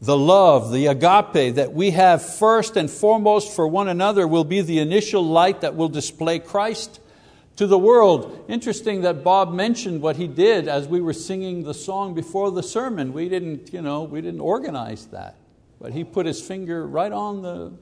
The 0.00 0.16
love, 0.16 0.72
the 0.72 0.86
agape 0.86 1.54
that 1.54 1.72
we 1.72 1.90
have 1.92 2.24
first 2.24 2.76
and 2.76 2.90
foremost 2.90 3.54
for 3.54 3.68
one 3.68 3.88
another 3.88 4.26
will 4.26 4.44
be 4.44 4.60
the 4.60 4.78
initial 4.78 5.24
light 5.24 5.60
that 5.60 5.76
will 5.76 5.88
display 5.88 6.38
Christ 6.38 7.00
to 7.56 7.66
the 7.66 7.78
world. 7.78 8.44
Interesting 8.48 9.02
that 9.02 9.24
Bob 9.24 9.52
mentioned 9.52 10.02
what 10.02 10.16
he 10.16 10.28
did 10.28 10.68
as 10.68 10.86
we 10.86 11.00
were 11.00 11.12
singing 11.12 11.64
the 11.64 11.74
song 11.74 12.14
before 12.14 12.50
the 12.50 12.62
sermon. 12.62 13.12
We 13.12 13.28
didn't, 13.28 13.72
you 13.72 13.82
know, 13.82 14.02
we 14.02 14.20
didn't 14.20 14.40
organize 14.40 15.06
that. 15.06 15.36
But 15.80 15.92
he 15.92 16.04
put 16.04 16.26
his 16.26 16.40
finger 16.40 16.86
right 16.86 17.12
on, 17.12 17.42
the, 17.42 17.72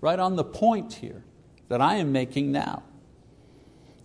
right 0.00 0.18
on 0.18 0.36
the 0.36 0.44
point 0.44 0.94
here 0.94 1.24
that 1.68 1.80
I 1.80 1.96
am 1.96 2.12
making 2.12 2.52
now. 2.52 2.82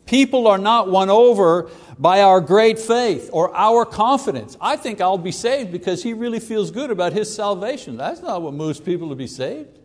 People 0.05 0.47
are 0.47 0.57
not 0.57 0.89
won 0.89 1.09
over 1.09 1.69
by 1.99 2.21
our 2.21 2.39
great 2.39 2.79
faith 2.79 3.29
or 3.33 3.53
our 3.53 3.83
confidence. 3.83 4.55
I 4.61 4.77
think 4.77 5.01
I'll 5.01 5.17
be 5.17 5.33
saved 5.33 5.73
because 5.73 6.01
he 6.01 6.13
really 6.13 6.39
feels 6.39 6.71
good 6.71 6.91
about 6.91 7.11
his 7.11 7.33
salvation. 7.33 7.97
That's 7.97 8.21
not 8.21 8.41
what 8.41 8.53
moves 8.53 8.79
people 8.79 9.09
to 9.09 9.15
be 9.15 9.27
saved. 9.27 9.77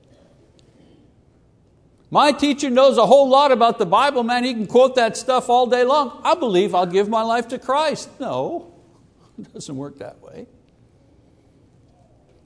My 2.12 2.30
teacher 2.30 2.68
knows 2.68 2.98
a 2.98 3.06
whole 3.06 3.30
lot 3.30 3.52
about 3.52 3.78
the 3.78 3.86
Bible, 3.86 4.22
man. 4.22 4.44
He 4.44 4.52
can 4.52 4.66
quote 4.66 4.96
that 4.96 5.16
stuff 5.16 5.48
all 5.48 5.66
day 5.66 5.82
long. 5.82 6.20
I 6.22 6.34
believe 6.34 6.74
I'll 6.74 6.84
give 6.84 7.08
my 7.08 7.22
life 7.22 7.48
to 7.48 7.58
Christ. 7.58 8.10
No, 8.20 8.74
it 9.38 9.50
doesn't 9.54 9.74
work 9.74 9.98
that 10.00 10.20
way. 10.20 10.46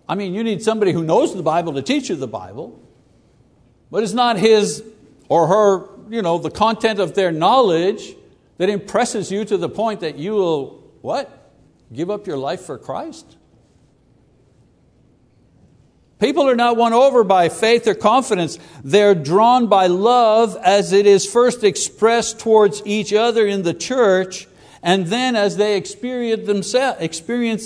I 0.08 0.14
mean, 0.14 0.34
you 0.34 0.44
need 0.44 0.62
somebody 0.62 0.92
who 0.92 1.02
knows 1.02 1.34
the 1.34 1.42
Bible 1.42 1.74
to 1.74 1.82
teach 1.82 2.08
you 2.10 2.14
the 2.14 2.28
Bible, 2.28 2.80
but 3.90 4.04
it's 4.04 4.12
not 4.12 4.38
his 4.38 4.84
or 5.28 5.48
her, 5.48 5.88
you 6.10 6.22
know, 6.22 6.38
the 6.38 6.52
content 6.52 7.00
of 7.00 7.16
their 7.16 7.32
knowledge 7.32 8.14
that 8.58 8.68
impresses 8.68 9.32
you 9.32 9.44
to 9.46 9.56
the 9.56 9.68
point 9.68 9.98
that 9.98 10.16
you 10.16 10.34
will, 10.34 10.84
what? 11.00 11.50
Give 11.92 12.08
up 12.08 12.28
your 12.28 12.38
life 12.38 12.60
for 12.60 12.78
Christ? 12.78 13.36
People 16.18 16.48
are 16.48 16.56
not 16.56 16.78
won 16.78 16.94
over 16.94 17.24
by 17.24 17.50
faith 17.50 17.86
or 17.86 17.94
confidence. 17.94 18.58
They're 18.82 19.14
drawn 19.14 19.66
by 19.66 19.86
love 19.88 20.56
as 20.64 20.92
it 20.92 21.06
is 21.06 21.30
first 21.30 21.62
expressed 21.62 22.40
towards 22.40 22.80
each 22.86 23.12
other 23.12 23.46
in 23.46 23.64
the 23.64 23.74
church, 23.74 24.48
and 24.82 25.06
then 25.08 25.36
as 25.36 25.58
they 25.58 25.76
experience 25.76 26.48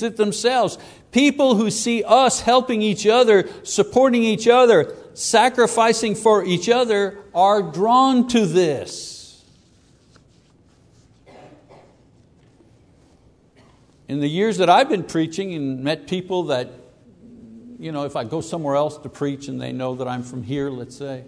it 0.03 0.17
themselves. 0.17 0.79
People 1.13 1.55
who 1.55 1.71
see 1.71 2.03
us 2.03 2.41
helping 2.41 2.83
each 2.83 3.07
other, 3.07 3.49
supporting 3.63 4.25
each 4.25 4.49
other, 4.49 4.97
sacrificing 5.15 6.17
for 6.17 6.45
each 6.45 6.69
other 6.69 7.19
are 7.33 7.63
drawn 7.63 8.27
to 8.29 8.47
this. 8.47 9.45
In 14.09 14.19
the 14.19 14.29
years 14.29 14.59
that 14.59 14.69
I've 14.69 14.89
been 14.89 15.05
preaching 15.05 15.55
and 15.55 15.85
met 15.85 16.09
people 16.09 16.45
that 16.45 16.80
you 17.81 17.93
know, 17.93 18.05
if 18.05 18.15
I 18.15 18.25
go 18.25 18.43
somewhere 18.43 18.77
else 18.77 18.99
to 18.99 19.09
preach 19.09 19.49
and 19.49 19.59
they 19.59 19.73
know 19.73 19.95
that 19.95 20.07
I'm 20.07 20.23
from 20.23 20.43
here, 20.43 20.69
let's 20.69 20.95
say, 20.95 21.25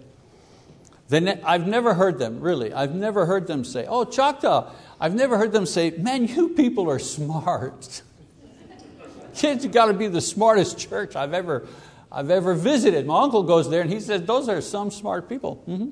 then 1.09 1.41
I've 1.43 1.67
never 1.67 1.95
heard 1.95 2.19
them, 2.19 2.39
really, 2.39 2.71
I've 2.71 2.93
never 2.93 3.25
heard 3.25 3.47
them 3.47 3.65
say, 3.65 3.87
oh, 3.87 4.05
Choctaw, 4.05 4.71
I've 4.99 5.15
never 5.15 5.37
heard 5.39 5.51
them 5.51 5.65
say, 5.65 5.89
man, 5.91 6.27
you 6.27 6.49
people 6.49 6.89
are 6.91 6.99
smart. 6.99 8.03
Kids, 9.35 9.65
you 9.65 9.71
got 9.71 9.87
to 9.87 9.93
be 9.93 10.07
the 10.07 10.21
smartest 10.21 10.77
church 10.77 11.15
I've 11.15 11.33
ever, 11.33 11.67
I've 12.11 12.29
ever 12.29 12.53
visited. 12.53 13.07
My 13.07 13.23
uncle 13.23 13.41
goes 13.41 13.67
there 13.67 13.81
and 13.81 13.91
he 13.91 13.99
says, 13.99 14.21
those 14.21 14.47
are 14.47 14.61
some 14.61 14.91
smart 14.91 15.27
people. 15.27 15.63
Mm 15.67 15.77
-hmm. 15.77 15.91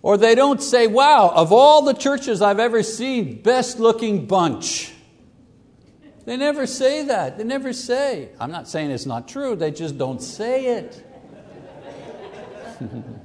Or 0.00 0.18
they 0.18 0.34
don't 0.34 0.62
say, 0.62 0.86
wow, 0.86 1.30
of 1.34 1.52
all 1.52 1.82
the 1.82 1.94
churches 1.94 2.40
I've 2.40 2.62
ever 2.62 2.82
seen, 2.82 3.42
best 3.42 3.78
looking 3.78 4.26
bunch. 4.26 4.93
They 6.24 6.36
never 6.36 6.66
say 6.66 7.04
that. 7.06 7.36
They 7.38 7.44
never 7.44 7.72
say. 7.72 8.30
I'm 8.40 8.50
not 8.50 8.68
saying 8.68 8.90
it's 8.90 9.06
not 9.06 9.28
true, 9.28 9.56
they 9.56 9.70
just 9.70 9.98
don't 9.98 10.22
say 10.22 10.78
it. 10.78 11.06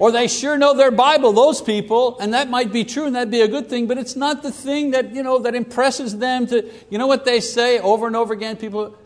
Or 0.00 0.10
they 0.10 0.28
sure 0.28 0.56
know 0.56 0.72
their 0.72 0.90
Bible, 0.90 1.34
those 1.34 1.60
people, 1.60 2.18
and 2.20 2.32
that 2.32 2.48
might 2.48 2.72
be 2.72 2.84
true 2.84 3.04
and 3.04 3.14
that'd 3.14 3.30
be 3.30 3.42
a 3.42 3.48
good 3.48 3.68
thing, 3.68 3.86
but 3.86 3.98
it's 3.98 4.16
not 4.16 4.42
the 4.42 4.50
thing 4.50 4.92
that, 4.92 5.14
you 5.14 5.22
know, 5.22 5.40
that 5.40 5.54
impresses 5.54 6.16
them 6.16 6.46
to, 6.46 6.66
you 6.88 6.96
know 6.96 7.06
what 7.06 7.26
they 7.26 7.38
say 7.38 7.78
over 7.78 8.06
and 8.06 8.16
over 8.16 8.32
again? 8.32 8.56
People, 8.56 8.96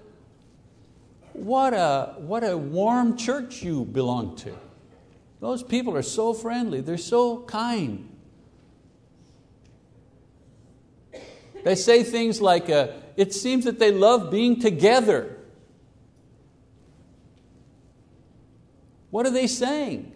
what 1.33 1.75
a, 1.75 2.15
what 2.19 2.45
a 2.45 2.57
warm 2.57 3.17
church 3.17 3.61
you 3.61 3.85
belong 3.85 4.37
to. 4.37 4.55
Those 5.41 5.65
people 5.65 5.97
are 5.97 6.03
so 6.03 6.33
friendly, 6.33 6.81
they're 6.81 6.97
so 6.97 7.43
kind. 7.43 8.14
They 11.65 11.75
say 11.75 12.03
things 12.03 12.41
like, 12.41 12.69
uh, 12.69 12.89
it 13.17 13.33
seems 13.33 13.65
that 13.65 13.79
they 13.79 13.91
love 13.91 14.31
being 14.31 14.61
together. 14.61 15.37
What 19.11 19.27
are 19.27 19.31
they 19.31 19.47
saying? 19.47 20.13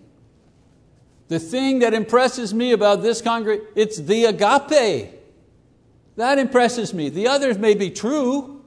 The 1.29 1.39
thing 1.39 1.81
that 1.81 1.95
impresses 1.95 2.53
me 2.53 2.73
about 2.73 3.03
this 3.03 3.23
congregation, 3.23 3.67
it's 3.75 3.97
the 3.97 4.27
agape. 4.27 5.15
That 6.17 6.39
impresses 6.39 6.93
me. 6.93 7.09
The 7.09 7.29
others 7.29 7.59
may 7.59 7.75
be 7.75 7.91
true, 7.91 8.65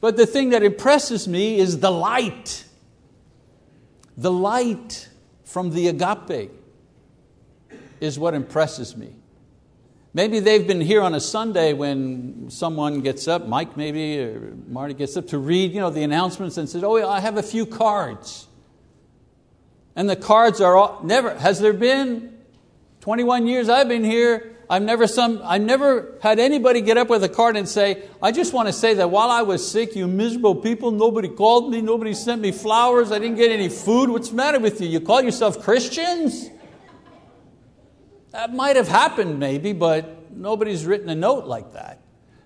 but 0.00 0.16
the 0.16 0.26
thing 0.26 0.50
that 0.50 0.62
impresses 0.62 1.26
me 1.26 1.58
is 1.58 1.80
the 1.80 1.90
light. 1.90 2.64
The 4.16 4.30
light 4.30 5.08
from 5.44 5.70
the 5.70 5.88
agape 5.88 6.50
is 8.00 8.18
what 8.18 8.34
impresses 8.34 8.96
me. 8.96 9.14
Maybe 10.14 10.40
they've 10.40 10.66
been 10.66 10.82
here 10.82 11.00
on 11.00 11.14
a 11.14 11.20
Sunday 11.20 11.72
when 11.72 12.50
someone 12.50 13.00
gets 13.00 13.26
up, 13.28 13.46
Mike 13.46 13.78
maybe, 13.78 14.20
or 14.20 14.54
Marty 14.68 14.92
gets 14.92 15.16
up 15.16 15.28
to 15.28 15.38
read 15.38 15.72
you 15.72 15.80
know, 15.80 15.88
the 15.88 16.02
announcements 16.02 16.58
and 16.58 16.68
says, 16.68 16.84
Oh, 16.84 17.08
I 17.08 17.20
have 17.20 17.38
a 17.38 17.42
few 17.42 17.64
cards. 17.64 18.46
And 19.96 20.10
the 20.10 20.16
cards 20.16 20.60
are 20.60 20.76
all, 20.76 21.00
never, 21.02 21.34
has 21.34 21.60
there 21.60 21.72
been 21.72 22.38
21 23.00 23.46
years 23.46 23.70
I've 23.70 23.88
been 23.88 24.04
here, 24.04 24.54
I've 24.68 24.82
never, 24.82 25.06
some, 25.06 25.40
I've 25.44 25.62
never 25.62 26.18
had 26.22 26.38
anybody 26.38 26.82
get 26.82 26.96
up 26.96 27.08
with 27.08 27.24
a 27.24 27.28
card 27.28 27.56
and 27.56 27.68
say, 27.68 28.04
I 28.22 28.32
just 28.32 28.52
want 28.52 28.68
to 28.68 28.72
say 28.72 28.94
that 28.94 29.10
while 29.10 29.30
I 29.30 29.42
was 29.42 29.68
sick, 29.68 29.96
you 29.96 30.06
miserable 30.06 30.54
people, 30.54 30.90
nobody 30.90 31.28
called 31.28 31.70
me, 31.70 31.80
nobody 31.80 32.14
sent 32.14 32.40
me 32.40 32.52
flowers, 32.52 33.12
I 33.12 33.18
didn't 33.18 33.36
get 33.36 33.50
any 33.50 33.68
food. 33.68 34.08
What's 34.08 34.28
the 34.28 34.36
matter 34.36 34.60
with 34.60 34.80
you? 34.80 34.88
You 34.88 35.00
call 35.00 35.22
yourself 35.22 35.62
Christians? 35.62 36.48
That 38.32 38.54
might 38.54 38.76
have 38.76 38.88
happened 38.88 39.38
maybe, 39.38 39.72
but 39.72 40.32
nobody's 40.32 40.86
written 40.86 41.08
a 41.10 41.14
note 41.14 41.44
like 41.44 41.74
that. 41.74 42.00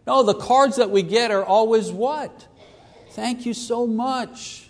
No, 0.07 0.23
the 0.23 0.35
cards 0.35 0.77
that 0.77 0.91
we 0.91 1.03
get 1.03 1.31
are 1.31 1.45
always 1.45 1.91
what? 1.91 2.47
Thank 3.11 3.47
you 3.47 3.55
so 3.55 3.87
much. 3.87 4.69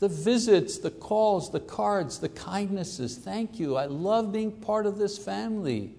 The 0.00 0.08
visits, 0.08 0.78
the 0.78 0.90
calls, 0.90 1.50
the 1.50 1.60
cards, 1.60 2.18
the 2.18 2.28
kindnesses. 2.28 3.16
Thank 3.16 3.58
you. 3.58 3.76
I 3.76 3.86
love 3.86 4.32
being 4.32 4.52
part 4.52 4.86
of 4.86 4.98
this 4.98 5.16
family. 5.16 5.94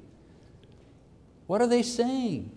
What 1.48 1.62
are 1.62 1.68
they 1.68 1.84
saying? 1.84 2.52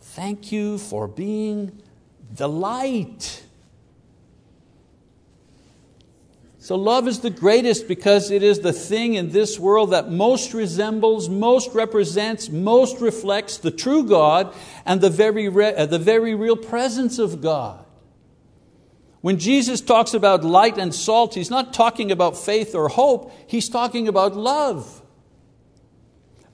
Thank 0.00 0.52
you 0.52 0.78
for 0.78 1.08
being 1.08 1.80
the 2.34 2.48
light. 2.48 3.43
So, 6.64 6.76
love 6.76 7.06
is 7.06 7.20
the 7.20 7.28
greatest 7.28 7.88
because 7.88 8.30
it 8.30 8.42
is 8.42 8.60
the 8.60 8.72
thing 8.72 9.12
in 9.12 9.32
this 9.32 9.58
world 9.58 9.90
that 9.90 10.10
most 10.10 10.54
resembles, 10.54 11.28
most 11.28 11.74
represents, 11.74 12.48
most 12.48 13.02
reflects 13.02 13.58
the 13.58 13.70
true 13.70 14.02
God 14.02 14.54
and 14.86 14.98
the 15.02 15.10
very, 15.10 15.50
re- 15.50 15.74
uh, 15.74 15.84
the 15.84 15.98
very 15.98 16.34
real 16.34 16.56
presence 16.56 17.18
of 17.18 17.42
God. 17.42 17.84
When 19.20 19.38
Jesus 19.38 19.82
talks 19.82 20.14
about 20.14 20.42
light 20.42 20.78
and 20.78 20.94
salt, 20.94 21.34
He's 21.34 21.50
not 21.50 21.74
talking 21.74 22.10
about 22.10 22.38
faith 22.38 22.74
or 22.74 22.88
hope, 22.88 23.30
He's 23.46 23.68
talking 23.68 24.08
about 24.08 24.34
love. 24.34 25.02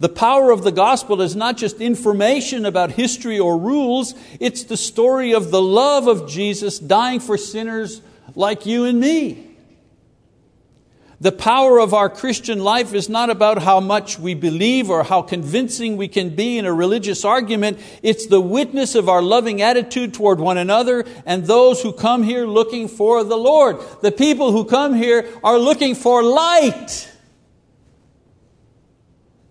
The 0.00 0.08
power 0.08 0.50
of 0.50 0.64
the 0.64 0.72
gospel 0.72 1.22
is 1.22 1.36
not 1.36 1.56
just 1.56 1.80
information 1.80 2.66
about 2.66 2.90
history 2.90 3.38
or 3.38 3.56
rules, 3.56 4.16
it's 4.40 4.64
the 4.64 4.76
story 4.76 5.34
of 5.34 5.52
the 5.52 5.62
love 5.62 6.08
of 6.08 6.28
Jesus 6.28 6.80
dying 6.80 7.20
for 7.20 7.38
sinners 7.38 8.02
like 8.34 8.66
you 8.66 8.86
and 8.86 8.98
me. 8.98 9.46
The 11.22 11.32
power 11.32 11.78
of 11.78 11.92
our 11.92 12.08
Christian 12.08 12.60
life 12.60 12.94
is 12.94 13.10
not 13.10 13.28
about 13.28 13.62
how 13.62 13.78
much 13.78 14.18
we 14.18 14.32
believe 14.32 14.88
or 14.88 15.02
how 15.02 15.20
convincing 15.20 15.98
we 15.98 16.08
can 16.08 16.34
be 16.34 16.56
in 16.56 16.64
a 16.64 16.72
religious 16.72 17.26
argument. 17.26 17.78
It's 18.02 18.26
the 18.26 18.40
witness 18.40 18.94
of 18.94 19.06
our 19.06 19.20
loving 19.20 19.60
attitude 19.60 20.14
toward 20.14 20.40
one 20.40 20.56
another 20.56 21.04
and 21.26 21.44
those 21.44 21.82
who 21.82 21.92
come 21.92 22.22
here 22.22 22.46
looking 22.46 22.88
for 22.88 23.22
the 23.22 23.36
Lord. 23.36 23.76
The 24.00 24.12
people 24.12 24.50
who 24.50 24.64
come 24.64 24.94
here 24.94 25.28
are 25.44 25.58
looking 25.58 25.94
for 25.94 26.22
light 26.22 27.12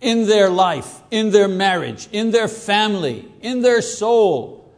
in 0.02 0.26
their 0.26 0.50
life, 0.50 1.04
in 1.12 1.30
their 1.30 1.48
marriage, 1.48 2.08
in 2.12 2.32
their 2.32 2.48
family, 2.48 3.32
in 3.42 3.62
their 3.62 3.84
soul 3.84 4.69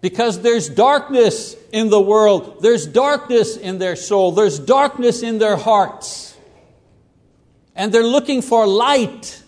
because 0.00 0.42
there's 0.42 0.68
darkness 0.68 1.56
in 1.72 1.90
the 1.90 2.00
world, 2.00 2.62
there's 2.62 2.86
darkness 2.86 3.56
in 3.56 3.78
their 3.78 3.96
soul, 3.96 4.32
there's 4.32 4.58
darkness 4.58 5.22
in 5.22 5.38
their 5.38 5.56
hearts. 5.56 6.36
And 7.74 7.92
they're 7.92 8.02
looking 8.02 8.40
for 8.42 8.66
light. 8.66 9.42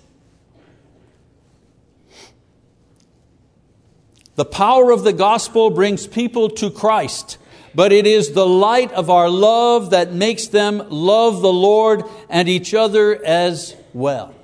The 4.35 4.45
power 4.45 4.91
of 4.91 5.03
the 5.03 5.13
gospel 5.13 5.71
brings 5.71 6.07
people 6.07 6.51
to 6.51 6.71
Christ, 6.71 7.39
but 7.75 7.91
it 7.91 8.07
is 8.07 8.33
the 8.33 8.47
light 8.47 8.93
of 8.93 9.11
our 9.11 9.29
love 9.29 9.91
that 9.91 10.13
makes 10.13 10.47
them 10.49 10.83
love 10.91 11.41
the 11.41 11.53
Lord 11.53 12.05
and 12.29 12.49
each 12.49 12.75
other 12.75 13.25
as 13.25 13.75
well. 13.93 14.35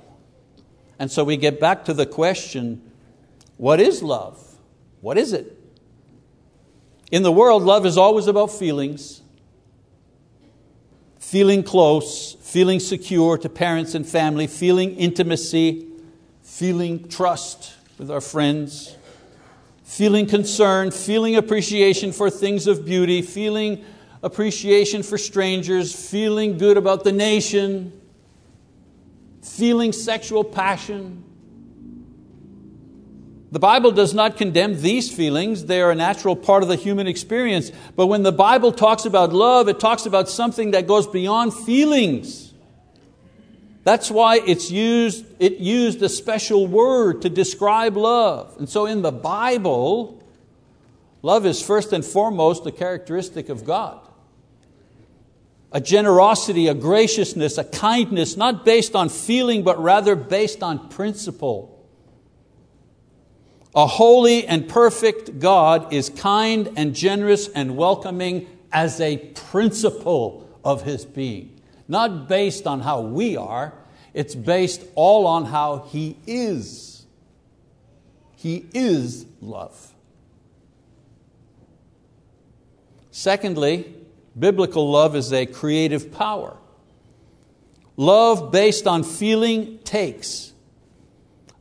And 0.99 1.11
so 1.11 1.23
we 1.23 1.37
get 1.37 1.59
back 1.59 1.85
to 1.85 1.93
the 1.93 2.05
question 2.05 2.81
what 3.57 3.79
is 3.79 4.03
love? 4.03 4.41
What 5.01 5.17
is 5.17 5.31
it? 5.31 5.54
In 7.15 7.23
the 7.23 7.31
world, 7.31 7.63
love 7.63 7.85
is 7.85 7.97
always 7.97 8.27
about 8.27 8.47
feelings, 8.47 9.21
feeling 11.17 11.63
close, 11.63 12.33
feeling 12.41 12.81
secure 12.81 13.37
to 13.37 13.47
parents 13.47 13.95
and 13.95 14.05
family, 14.05 14.47
feeling 14.47 14.97
intimacy, 14.97 15.87
feeling 16.43 17.07
trust 17.07 17.73
with 17.97 18.11
our 18.11 18.19
friends, 18.19 18.97
feeling 19.85 20.25
concern, 20.25 20.91
feeling 20.91 21.37
appreciation 21.37 22.11
for 22.11 22.29
things 22.29 22.67
of 22.67 22.83
beauty, 22.83 23.21
feeling 23.21 23.85
appreciation 24.21 25.01
for 25.01 25.17
strangers, 25.17 25.95
feeling 25.95 26.57
good 26.57 26.75
about 26.75 27.05
the 27.05 27.13
nation, 27.13 27.93
feeling 29.41 29.93
sexual 29.93 30.43
passion, 30.43 31.23
the 33.55 33.59
Bible 33.59 33.91
does 33.91 34.13
not 34.13 34.35
condemn 34.35 34.81
these 34.81 35.09
feelings, 35.09 35.63
they 35.63 35.81
are 35.81 35.89
a 35.89 35.95
natural 35.95 36.35
part 36.35 36.61
of 36.61 36.67
the 36.67 36.75
human 36.75 37.07
experience. 37.07 37.71
But 37.95 38.07
when 38.07 38.21
the 38.21 38.33
Bible 38.33 38.73
talks 38.73 39.05
about 39.05 39.31
love, 39.31 39.69
it 39.69 39.79
talks 39.79 40.05
about 40.05 40.27
something 40.27 40.71
that 40.71 40.87
goes 40.87 41.07
beyond 41.07 41.53
feelings. 41.53 42.53
That's 43.85 44.11
why 44.11 44.41
it's 44.45 44.69
used, 44.71 45.25
it 45.39 45.53
used 45.59 46.01
a 46.01 46.09
special 46.09 46.67
word 46.67 47.21
to 47.21 47.29
describe 47.29 47.95
love. 47.95 48.53
And 48.59 48.67
so 48.67 48.87
in 48.87 49.01
the 49.01 49.13
Bible, 49.13 50.21
love 51.21 51.45
is 51.45 51.61
first 51.61 51.93
and 51.93 52.03
foremost 52.03 52.65
a 52.65 52.73
characteristic 52.73 53.47
of 53.47 53.63
God. 53.63 54.01
A 55.71 55.79
generosity, 55.79 56.67
a 56.67 56.73
graciousness, 56.73 57.57
a 57.57 57.63
kindness, 57.63 58.35
not 58.35 58.65
based 58.65 58.97
on 58.97 59.07
feeling, 59.07 59.63
but 59.63 59.81
rather 59.81 60.17
based 60.17 60.61
on 60.61 60.89
principle. 60.89 61.74
A 63.75 63.85
holy 63.85 64.47
and 64.47 64.69
perfect 64.69 65.39
God 65.39 65.91
is 65.91 66.09
kind 66.09 66.71
and 66.77 66.95
generous 66.95 67.49
and 67.49 67.75
welcoming 67.75 68.47
as 68.71 69.01
a 69.01 69.17
principle 69.17 70.49
of 70.63 70.83
His 70.83 71.03
being. 71.03 71.59
Not 71.87 72.29
based 72.29 72.67
on 72.67 72.79
how 72.79 73.01
we 73.01 73.35
are, 73.35 73.73
it's 74.13 74.33
based 74.33 74.81
all 74.95 75.27
on 75.27 75.45
how 75.45 75.79
He 75.89 76.17
is. 76.25 77.05
He 78.37 78.65
is 78.73 79.25
love. 79.41 79.93
Secondly, 83.11 83.93
biblical 84.37 84.89
love 84.89 85.15
is 85.17 85.33
a 85.33 85.45
creative 85.45 86.13
power. 86.13 86.55
Love 87.97 88.51
based 88.51 88.87
on 88.87 89.03
feeling 89.03 89.79
takes. 89.79 90.53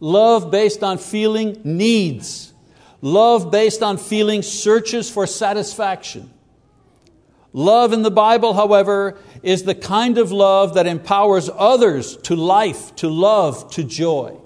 Love 0.04 0.50
based 0.50 0.82
on 0.82 0.98
feeling 0.98 1.58
needs. 1.64 2.52
Love 3.00 3.50
based 3.50 3.82
on 3.82 3.96
feeling 3.96 4.42
searches 4.42 5.10
for 5.10 5.26
satisfaction. 5.26 6.30
Love 7.54 7.94
in 7.94 8.02
the 8.02 8.10
Bible, 8.10 8.52
however, 8.52 9.16
is 9.42 9.62
the 9.62 9.74
kind 9.74 10.18
of 10.18 10.30
love 10.30 10.74
that 10.74 10.86
empowers 10.86 11.48
others 11.56 12.18
to 12.18 12.36
life, 12.36 12.94
to 12.96 13.08
love, 13.08 13.70
to 13.70 13.82
joy. 13.82 14.36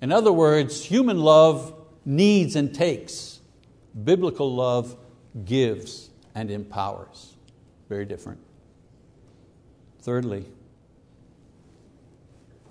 In 0.00 0.10
other 0.10 0.32
words, 0.32 0.82
human 0.82 1.18
love 1.18 1.74
needs 2.06 2.56
and 2.56 2.74
takes. 2.74 3.42
Biblical 4.04 4.54
love 4.54 4.96
gives 5.44 6.08
and 6.34 6.50
empowers. 6.50 7.34
Very 7.90 8.06
different. 8.06 8.40
Thirdly, 10.00 10.46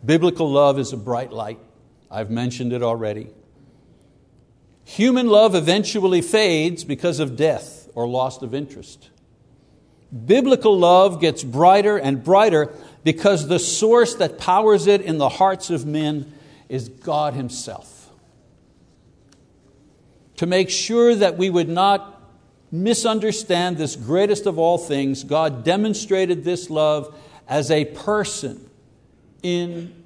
biblical 0.06 0.50
love 0.50 0.80
is 0.80 0.94
a 0.94 0.98
bright 0.98 1.32
light. 1.32 1.60
I've 2.10 2.30
mentioned 2.30 2.74
it 2.74 2.84
already. 2.84 3.28
Human 4.86 5.28
love 5.28 5.56
eventually 5.56 6.22
fades 6.22 6.84
because 6.84 7.20
of 7.20 7.36
death 7.36 7.90
or 7.96 8.08
loss 8.08 8.42
of 8.42 8.54
interest. 8.54 9.10
Biblical 10.26 10.78
love 10.78 11.20
gets 11.20 11.44
brighter 11.44 11.98
and 11.98 12.24
brighter 12.24 12.74
because 13.04 13.48
the 13.48 13.60
source 13.60 14.16
that 14.16 14.38
powers 14.38 14.86
it 14.86 15.02
in 15.02 15.18
the 15.18 15.30
hearts 15.30 15.70
of 15.70 15.86
men 15.86 16.32
is 16.70 16.90
God 16.90 17.34
Himself. 17.34 18.10
To 20.38 20.46
make 20.46 20.70
sure 20.70 21.16
that 21.16 21.38
we 21.38 21.50
would 21.50 21.70
not 21.70 22.22
misunderstand 22.72 23.78
this 23.78 23.96
greatest 23.96 24.46
of 24.46 24.60
all 24.60 24.78
things, 24.78 25.24
God 25.24 25.64
demonstrated 25.64 26.44
this 26.44 26.70
love 26.70 27.16
as 27.48 27.72
a 27.72 27.86
person 27.86 28.70
in 29.44 30.04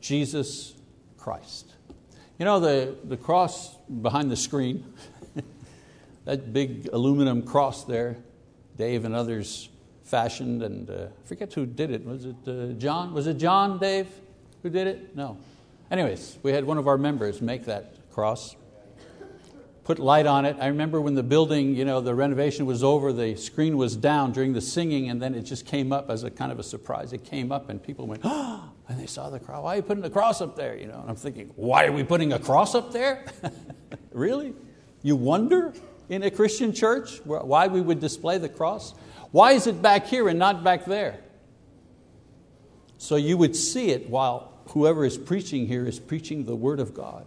Jesus 0.00 0.74
Christ. 1.16 1.74
You 2.38 2.44
know, 2.44 2.60
the, 2.60 2.96
the 3.04 3.16
cross 3.16 3.76
behind 4.02 4.30
the 4.30 4.36
screen, 4.36 4.92
that 6.24 6.52
big 6.52 6.88
aluminum 6.92 7.42
cross 7.42 7.84
there, 7.84 8.16
Dave 8.76 9.04
and 9.04 9.14
others 9.14 9.68
fashioned, 10.04 10.62
and 10.62 10.88
uh, 10.88 11.06
I 11.06 11.28
forget 11.28 11.52
who 11.52 11.66
did 11.66 11.90
it. 11.90 12.04
Was 12.04 12.24
it 12.24 12.36
uh, 12.46 12.72
John? 12.78 13.12
Was 13.12 13.26
it 13.26 13.34
John, 13.34 13.78
Dave, 13.78 14.08
who 14.62 14.70
did 14.70 14.86
it? 14.86 15.14
No. 15.14 15.38
Anyways, 15.90 16.38
we 16.42 16.52
had 16.52 16.64
one 16.64 16.78
of 16.78 16.86
our 16.86 16.98
members 16.98 17.40
make 17.40 17.64
that 17.66 17.94
cross, 18.10 18.56
put 19.84 19.98
light 19.98 20.26
on 20.26 20.44
it. 20.44 20.56
I 20.60 20.66
remember 20.66 21.00
when 21.00 21.14
the 21.14 21.22
building, 21.22 21.74
you 21.74 21.84
know, 21.84 22.00
the 22.00 22.14
renovation 22.14 22.66
was 22.66 22.84
over, 22.84 23.12
the 23.12 23.36
screen 23.36 23.76
was 23.76 23.96
down 23.96 24.32
during 24.32 24.52
the 24.52 24.60
singing, 24.60 25.08
and 25.08 25.20
then 25.20 25.34
it 25.34 25.42
just 25.42 25.66
came 25.66 25.92
up 25.92 26.10
as 26.10 26.24
a 26.24 26.30
kind 26.30 26.52
of 26.52 26.58
a 26.58 26.62
surprise. 26.62 27.12
It 27.12 27.24
came 27.24 27.50
up, 27.50 27.68
and 27.68 27.82
people 27.82 28.06
went, 28.06 28.22
oh, 28.24 28.67
and 28.88 28.98
they 28.98 29.06
saw 29.06 29.28
the 29.28 29.38
cross. 29.38 29.62
Why 29.62 29.74
are 29.74 29.76
you 29.76 29.82
putting 29.82 30.02
the 30.02 30.10
cross 30.10 30.40
up 30.40 30.56
there? 30.56 30.76
You 30.76 30.86
know, 30.86 30.98
and 31.00 31.10
I'm 31.10 31.16
thinking, 31.16 31.52
why 31.56 31.86
are 31.86 31.92
we 31.92 32.04
putting 32.04 32.32
a 32.32 32.38
cross 32.38 32.74
up 32.74 32.92
there? 32.92 33.24
really? 34.12 34.54
You 35.02 35.14
wonder 35.14 35.74
in 36.08 36.22
a 36.22 36.30
Christian 36.30 36.72
church 36.72 37.20
why 37.24 37.66
we 37.66 37.80
would 37.80 38.00
display 38.00 38.38
the 38.38 38.48
cross? 38.48 38.94
Why 39.30 39.52
is 39.52 39.66
it 39.66 39.82
back 39.82 40.06
here 40.06 40.28
and 40.28 40.38
not 40.38 40.64
back 40.64 40.86
there? 40.86 41.20
So 42.96 43.16
you 43.16 43.36
would 43.36 43.54
see 43.54 43.90
it 43.90 44.08
while 44.08 44.52
whoever 44.70 45.04
is 45.04 45.18
preaching 45.18 45.66
here 45.66 45.86
is 45.86 46.00
preaching 46.00 46.46
the 46.46 46.56
Word 46.56 46.80
of 46.80 46.94
God. 46.94 47.26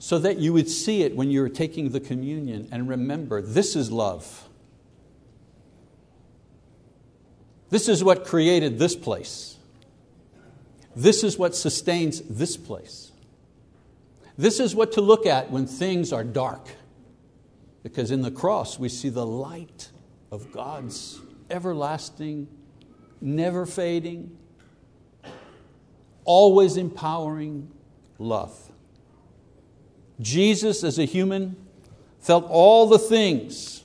So 0.00 0.18
that 0.18 0.38
you 0.38 0.52
would 0.52 0.68
see 0.68 1.02
it 1.02 1.16
when 1.16 1.30
you're 1.30 1.48
taking 1.48 1.90
the 1.90 2.00
communion 2.00 2.68
and 2.72 2.88
remember 2.88 3.40
this 3.40 3.76
is 3.76 3.90
love. 3.90 4.48
This 7.70 7.88
is 7.88 8.04
what 8.04 8.26
created 8.26 8.78
this 8.78 8.94
place. 8.94 9.56
This 10.96 11.24
is 11.24 11.38
what 11.38 11.54
sustains 11.54 12.20
this 12.22 12.56
place. 12.56 13.12
This 14.36 14.60
is 14.60 14.74
what 14.74 14.92
to 14.92 15.00
look 15.00 15.26
at 15.26 15.50
when 15.50 15.66
things 15.66 16.12
are 16.12 16.24
dark. 16.24 16.68
Because 17.82 18.10
in 18.10 18.22
the 18.22 18.30
cross 18.30 18.78
we 18.78 18.88
see 18.88 19.08
the 19.08 19.26
light 19.26 19.90
of 20.30 20.52
God's 20.52 21.20
everlasting, 21.50 22.48
never 23.20 23.66
fading, 23.66 24.36
always 26.24 26.76
empowering 26.76 27.70
love. 28.18 28.58
Jesus, 30.20 30.84
as 30.84 30.98
a 30.98 31.04
human, 31.04 31.56
felt 32.20 32.46
all 32.48 32.88
the 32.88 32.98
things 32.98 33.82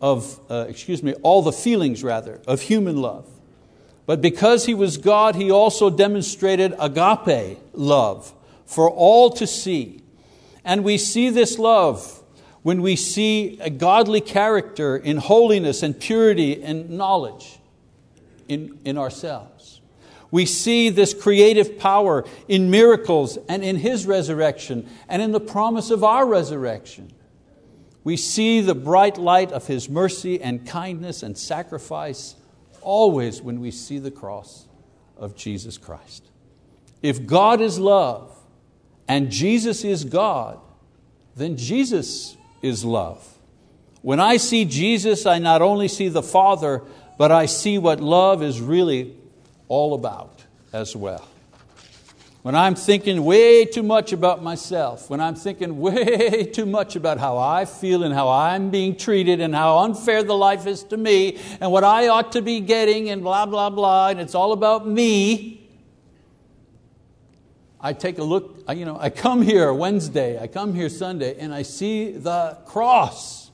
of, 0.00 0.38
uh, 0.48 0.66
excuse 0.68 1.02
me, 1.02 1.14
all 1.22 1.42
the 1.42 1.52
feelings 1.52 2.04
rather, 2.04 2.40
of 2.46 2.60
human 2.60 2.96
love. 2.96 3.28
But 4.08 4.22
because 4.22 4.64
he 4.64 4.72
was 4.72 4.96
God, 4.96 5.34
he 5.34 5.50
also 5.50 5.90
demonstrated 5.90 6.74
agape 6.78 7.58
love 7.74 8.32
for 8.64 8.90
all 8.90 9.28
to 9.32 9.46
see. 9.46 10.02
And 10.64 10.82
we 10.82 10.96
see 10.96 11.28
this 11.28 11.58
love 11.58 12.22
when 12.62 12.80
we 12.80 12.96
see 12.96 13.58
a 13.60 13.68
godly 13.68 14.22
character 14.22 14.96
in 14.96 15.18
holiness 15.18 15.82
and 15.82 16.00
purity 16.00 16.62
and 16.62 16.88
knowledge 16.88 17.58
in, 18.48 18.78
in 18.82 18.96
ourselves. 18.96 19.82
We 20.30 20.46
see 20.46 20.88
this 20.88 21.12
creative 21.12 21.78
power 21.78 22.24
in 22.48 22.70
miracles 22.70 23.36
and 23.46 23.62
in 23.62 23.76
His 23.76 24.06
resurrection 24.06 24.88
and 25.06 25.20
in 25.20 25.32
the 25.32 25.38
promise 25.38 25.90
of 25.90 26.02
our 26.02 26.26
resurrection. 26.26 27.12
We 28.04 28.16
see 28.16 28.62
the 28.62 28.74
bright 28.74 29.18
light 29.18 29.52
of 29.52 29.66
His 29.66 29.90
mercy 29.90 30.40
and 30.40 30.66
kindness 30.66 31.22
and 31.22 31.36
sacrifice 31.36 32.36
always 32.80 33.42
when 33.42 33.60
we 33.60 33.70
see 33.70 33.98
the 33.98 34.10
cross 34.10 34.66
of 35.16 35.36
Jesus 35.36 35.78
Christ. 35.78 36.24
If 37.02 37.26
God 37.26 37.60
is 37.60 37.78
love 37.78 38.36
and 39.06 39.30
Jesus 39.30 39.84
is 39.84 40.04
God, 40.04 40.58
then 41.36 41.56
Jesus 41.56 42.36
is 42.62 42.84
love. 42.84 43.38
When 44.02 44.20
I 44.20 44.36
see 44.36 44.64
Jesus, 44.64 45.26
I 45.26 45.38
not 45.38 45.62
only 45.62 45.88
see 45.88 46.08
the 46.08 46.22
Father, 46.22 46.82
but 47.16 47.32
I 47.32 47.46
see 47.46 47.78
what 47.78 48.00
love 48.00 48.42
is 48.42 48.60
really 48.60 49.14
all 49.68 49.94
about 49.94 50.44
as 50.72 50.94
well. 50.94 51.26
When 52.48 52.54
I'm 52.54 52.76
thinking 52.76 53.26
way 53.26 53.66
too 53.66 53.82
much 53.82 54.14
about 54.14 54.42
myself, 54.42 55.10
when 55.10 55.20
I'm 55.20 55.34
thinking 55.34 55.78
way 55.80 56.46
too 56.50 56.64
much 56.64 56.96
about 56.96 57.18
how 57.18 57.36
I 57.36 57.66
feel 57.66 58.04
and 58.04 58.14
how 58.14 58.30
I'm 58.30 58.70
being 58.70 58.96
treated 58.96 59.42
and 59.42 59.54
how 59.54 59.80
unfair 59.80 60.22
the 60.22 60.32
life 60.32 60.66
is 60.66 60.82
to 60.84 60.96
me 60.96 61.38
and 61.60 61.70
what 61.70 61.84
I 61.84 62.08
ought 62.08 62.32
to 62.32 62.40
be 62.40 62.60
getting 62.60 63.10
and 63.10 63.20
blah, 63.20 63.44
blah, 63.44 63.68
blah, 63.68 64.08
and 64.08 64.18
it's 64.18 64.34
all 64.34 64.52
about 64.52 64.88
me, 64.88 65.68
I 67.82 67.92
take 67.92 68.16
a 68.16 68.24
look, 68.24 68.64
you 68.74 68.86
know, 68.86 68.96
I 68.98 69.10
come 69.10 69.42
here 69.42 69.70
Wednesday, 69.74 70.40
I 70.40 70.46
come 70.46 70.72
here 70.72 70.88
Sunday, 70.88 71.36
and 71.38 71.52
I 71.52 71.60
see 71.60 72.12
the 72.12 72.56
cross. 72.64 73.50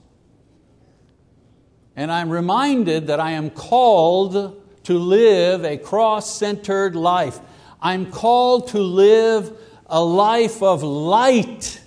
And 1.96 2.12
I'm 2.12 2.30
reminded 2.30 3.08
that 3.08 3.18
I 3.18 3.32
am 3.32 3.50
called 3.50 4.62
to 4.84 4.98
live 4.98 5.64
a 5.64 5.78
cross 5.78 6.32
centered 6.38 6.94
life. 6.94 7.40
I'm 7.80 8.10
called 8.10 8.68
to 8.68 8.78
live 8.78 9.56
a 9.86 10.02
life 10.02 10.62
of 10.62 10.82
light. 10.82 11.80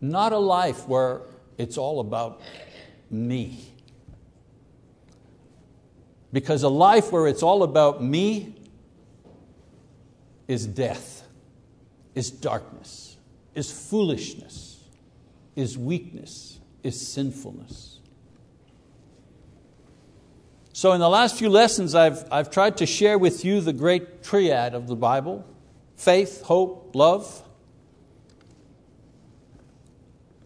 Not 0.00 0.32
a 0.32 0.38
life 0.38 0.86
where 0.86 1.22
it's 1.58 1.78
all 1.78 2.00
about 2.00 2.40
me. 3.10 3.72
Because 6.32 6.62
a 6.62 6.68
life 6.68 7.12
where 7.12 7.26
it's 7.26 7.42
all 7.42 7.62
about 7.62 8.02
me 8.02 8.54
is 10.48 10.66
death, 10.66 11.22
is 12.14 12.30
darkness, 12.30 13.16
is 13.54 13.70
foolishness, 13.72 14.84
is 15.54 15.78
weakness, 15.78 16.58
is 16.82 17.00
sinfulness. 17.00 17.95
So, 20.76 20.92
in 20.92 21.00
the 21.00 21.08
last 21.08 21.38
few 21.38 21.48
lessons, 21.48 21.94
I've, 21.94 22.30
I've 22.30 22.50
tried 22.50 22.76
to 22.76 22.84
share 22.84 23.16
with 23.16 23.46
you 23.46 23.62
the 23.62 23.72
great 23.72 24.22
triad 24.22 24.74
of 24.74 24.88
the 24.88 24.94
Bible 24.94 25.42
faith, 25.96 26.42
hope, 26.42 26.90
love. 26.94 27.42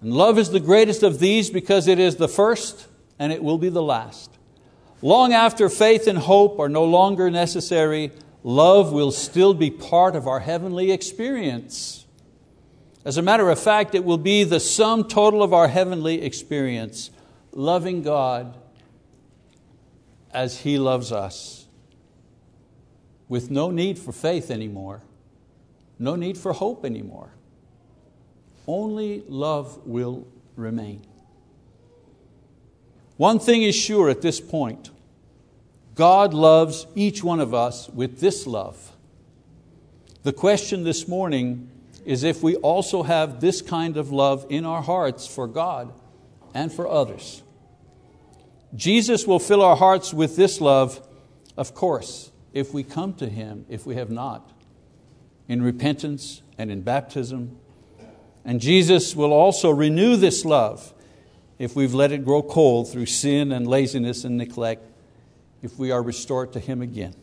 And 0.00 0.12
love 0.12 0.38
is 0.38 0.50
the 0.50 0.60
greatest 0.60 1.02
of 1.02 1.18
these 1.18 1.50
because 1.50 1.88
it 1.88 1.98
is 1.98 2.14
the 2.14 2.28
first 2.28 2.86
and 3.18 3.32
it 3.32 3.42
will 3.42 3.58
be 3.58 3.70
the 3.70 3.82
last. 3.82 4.30
Long 5.02 5.32
after 5.32 5.68
faith 5.68 6.06
and 6.06 6.16
hope 6.16 6.60
are 6.60 6.68
no 6.68 6.84
longer 6.84 7.28
necessary, 7.28 8.12
love 8.44 8.92
will 8.92 9.10
still 9.10 9.52
be 9.52 9.68
part 9.68 10.14
of 10.14 10.28
our 10.28 10.38
heavenly 10.38 10.92
experience. 10.92 12.06
As 13.04 13.16
a 13.16 13.22
matter 13.22 13.50
of 13.50 13.58
fact, 13.58 13.96
it 13.96 14.04
will 14.04 14.16
be 14.16 14.44
the 14.44 14.60
sum 14.60 15.08
total 15.08 15.42
of 15.42 15.52
our 15.52 15.66
heavenly 15.66 16.22
experience, 16.22 17.10
loving 17.52 18.04
God 18.04 18.59
as 20.32 20.60
He 20.60 20.78
loves 20.78 21.12
us, 21.12 21.66
with 23.28 23.50
no 23.50 23.70
need 23.70 23.98
for 23.98 24.12
faith 24.12 24.50
anymore, 24.50 25.02
no 25.98 26.16
need 26.16 26.36
for 26.36 26.52
hope 26.52 26.84
anymore. 26.84 27.30
Only 28.66 29.22
love 29.28 29.86
will 29.86 30.26
remain. 30.56 31.02
One 33.16 33.38
thing 33.38 33.62
is 33.62 33.76
sure 33.76 34.08
at 34.08 34.22
this 34.22 34.40
point 34.40 34.90
God 35.94 36.32
loves 36.32 36.86
each 36.94 37.22
one 37.22 37.40
of 37.40 37.52
us 37.52 37.88
with 37.90 38.20
this 38.20 38.46
love. 38.46 38.96
The 40.22 40.32
question 40.32 40.84
this 40.84 41.06
morning 41.06 41.70
is 42.04 42.24
if 42.24 42.42
we 42.42 42.56
also 42.56 43.02
have 43.02 43.40
this 43.40 43.60
kind 43.60 43.96
of 43.96 44.10
love 44.10 44.46
in 44.48 44.64
our 44.64 44.82
hearts 44.82 45.26
for 45.26 45.46
God 45.46 45.92
and 46.54 46.72
for 46.72 46.88
others. 46.88 47.42
Jesus 48.74 49.26
will 49.26 49.38
fill 49.38 49.62
our 49.62 49.76
hearts 49.76 50.14
with 50.14 50.36
this 50.36 50.60
love, 50.60 51.06
of 51.56 51.74
course, 51.74 52.30
if 52.52 52.72
we 52.72 52.82
come 52.82 53.14
to 53.14 53.28
Him, 53.28 53.66
if 53.68 53.84
we 53.84 53.96
have 53.96 54.10
not, 54.10 54.48
in 55.48 55.62
repentance 55.62 56.42
and 56.56 56.70
in 56.70 56.82
baptism. 56.82 57.58
And 58.44 58.60
Jesus 58.60 59.16
will 59.16 59.32
also 59.32 59.70
renew 59.70 60.16
this 60.16 60.44
love 60.44 60.94
if 61.58 61.76
we've 61.76 61.92
let 61.92 62.12
it 62.12 62.24
grow 62.24 62.42
cold 62.42 62.90
through 62.90 63.06
sin 63.06 63.52
and 63.52 63.66
laziness 63.66 64.24
and 64.24 64.38
neglect, 64.38 64.82
if 65.62 65.78
we 65.78 65.90
are 65.90 66.02
restored 66.02 66.52
to 66.52 66.60
Him 66.60 66.80
again. 66.80 67.14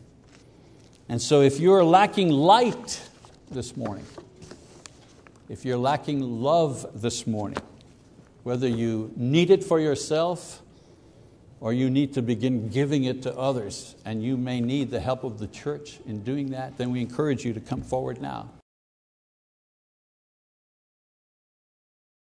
And 1.08 1.20
so, 1.20 1.40
if 1.40 1.58
you're 1.58 1.82
lacking 1.82 2.28
light 2.28 3.00
this 3.50 3.76
morning, 3.76 4.04
if 5.48 5.64
you're 5.64 5.78
lacking 5.78 6.20
love 6.20 6.86
this 6.94 7.26
morning, 7.26 7.58
whether 8.42 8.68
you 8.68 9.10
need 9.16 9.50
it 9.50 9.64
for 9.64 9.80
yourself 9.80 10.62
or 11.60 11.72
you 11.72 11.90
need 11.90 12.14
to 12.14 12.22
begin 12.22 12.68
giving 12.68 13.04
it 13.04 13.22
to 13.22 13.36
others, 13.36 13.96
and 14.04 14.22
you 14.22 14.36
may 14.36 14.60
need 14.60 14.90
the 14.90 15.00
help 15.00 15.24
of 15.24 15.38
the 15.38 15.48
church 15.48 15.98
in 16.06 16.22
doing 16.22 16.50
that, 16.50 16.76
then 16.78 16.90
we 16.90 17.00
encourage 17.00 17.44
you 17.44 17.52
to 17.52 17.60
come 17.60 17.82
forward 17.82 18.20
now. 18.20 18.48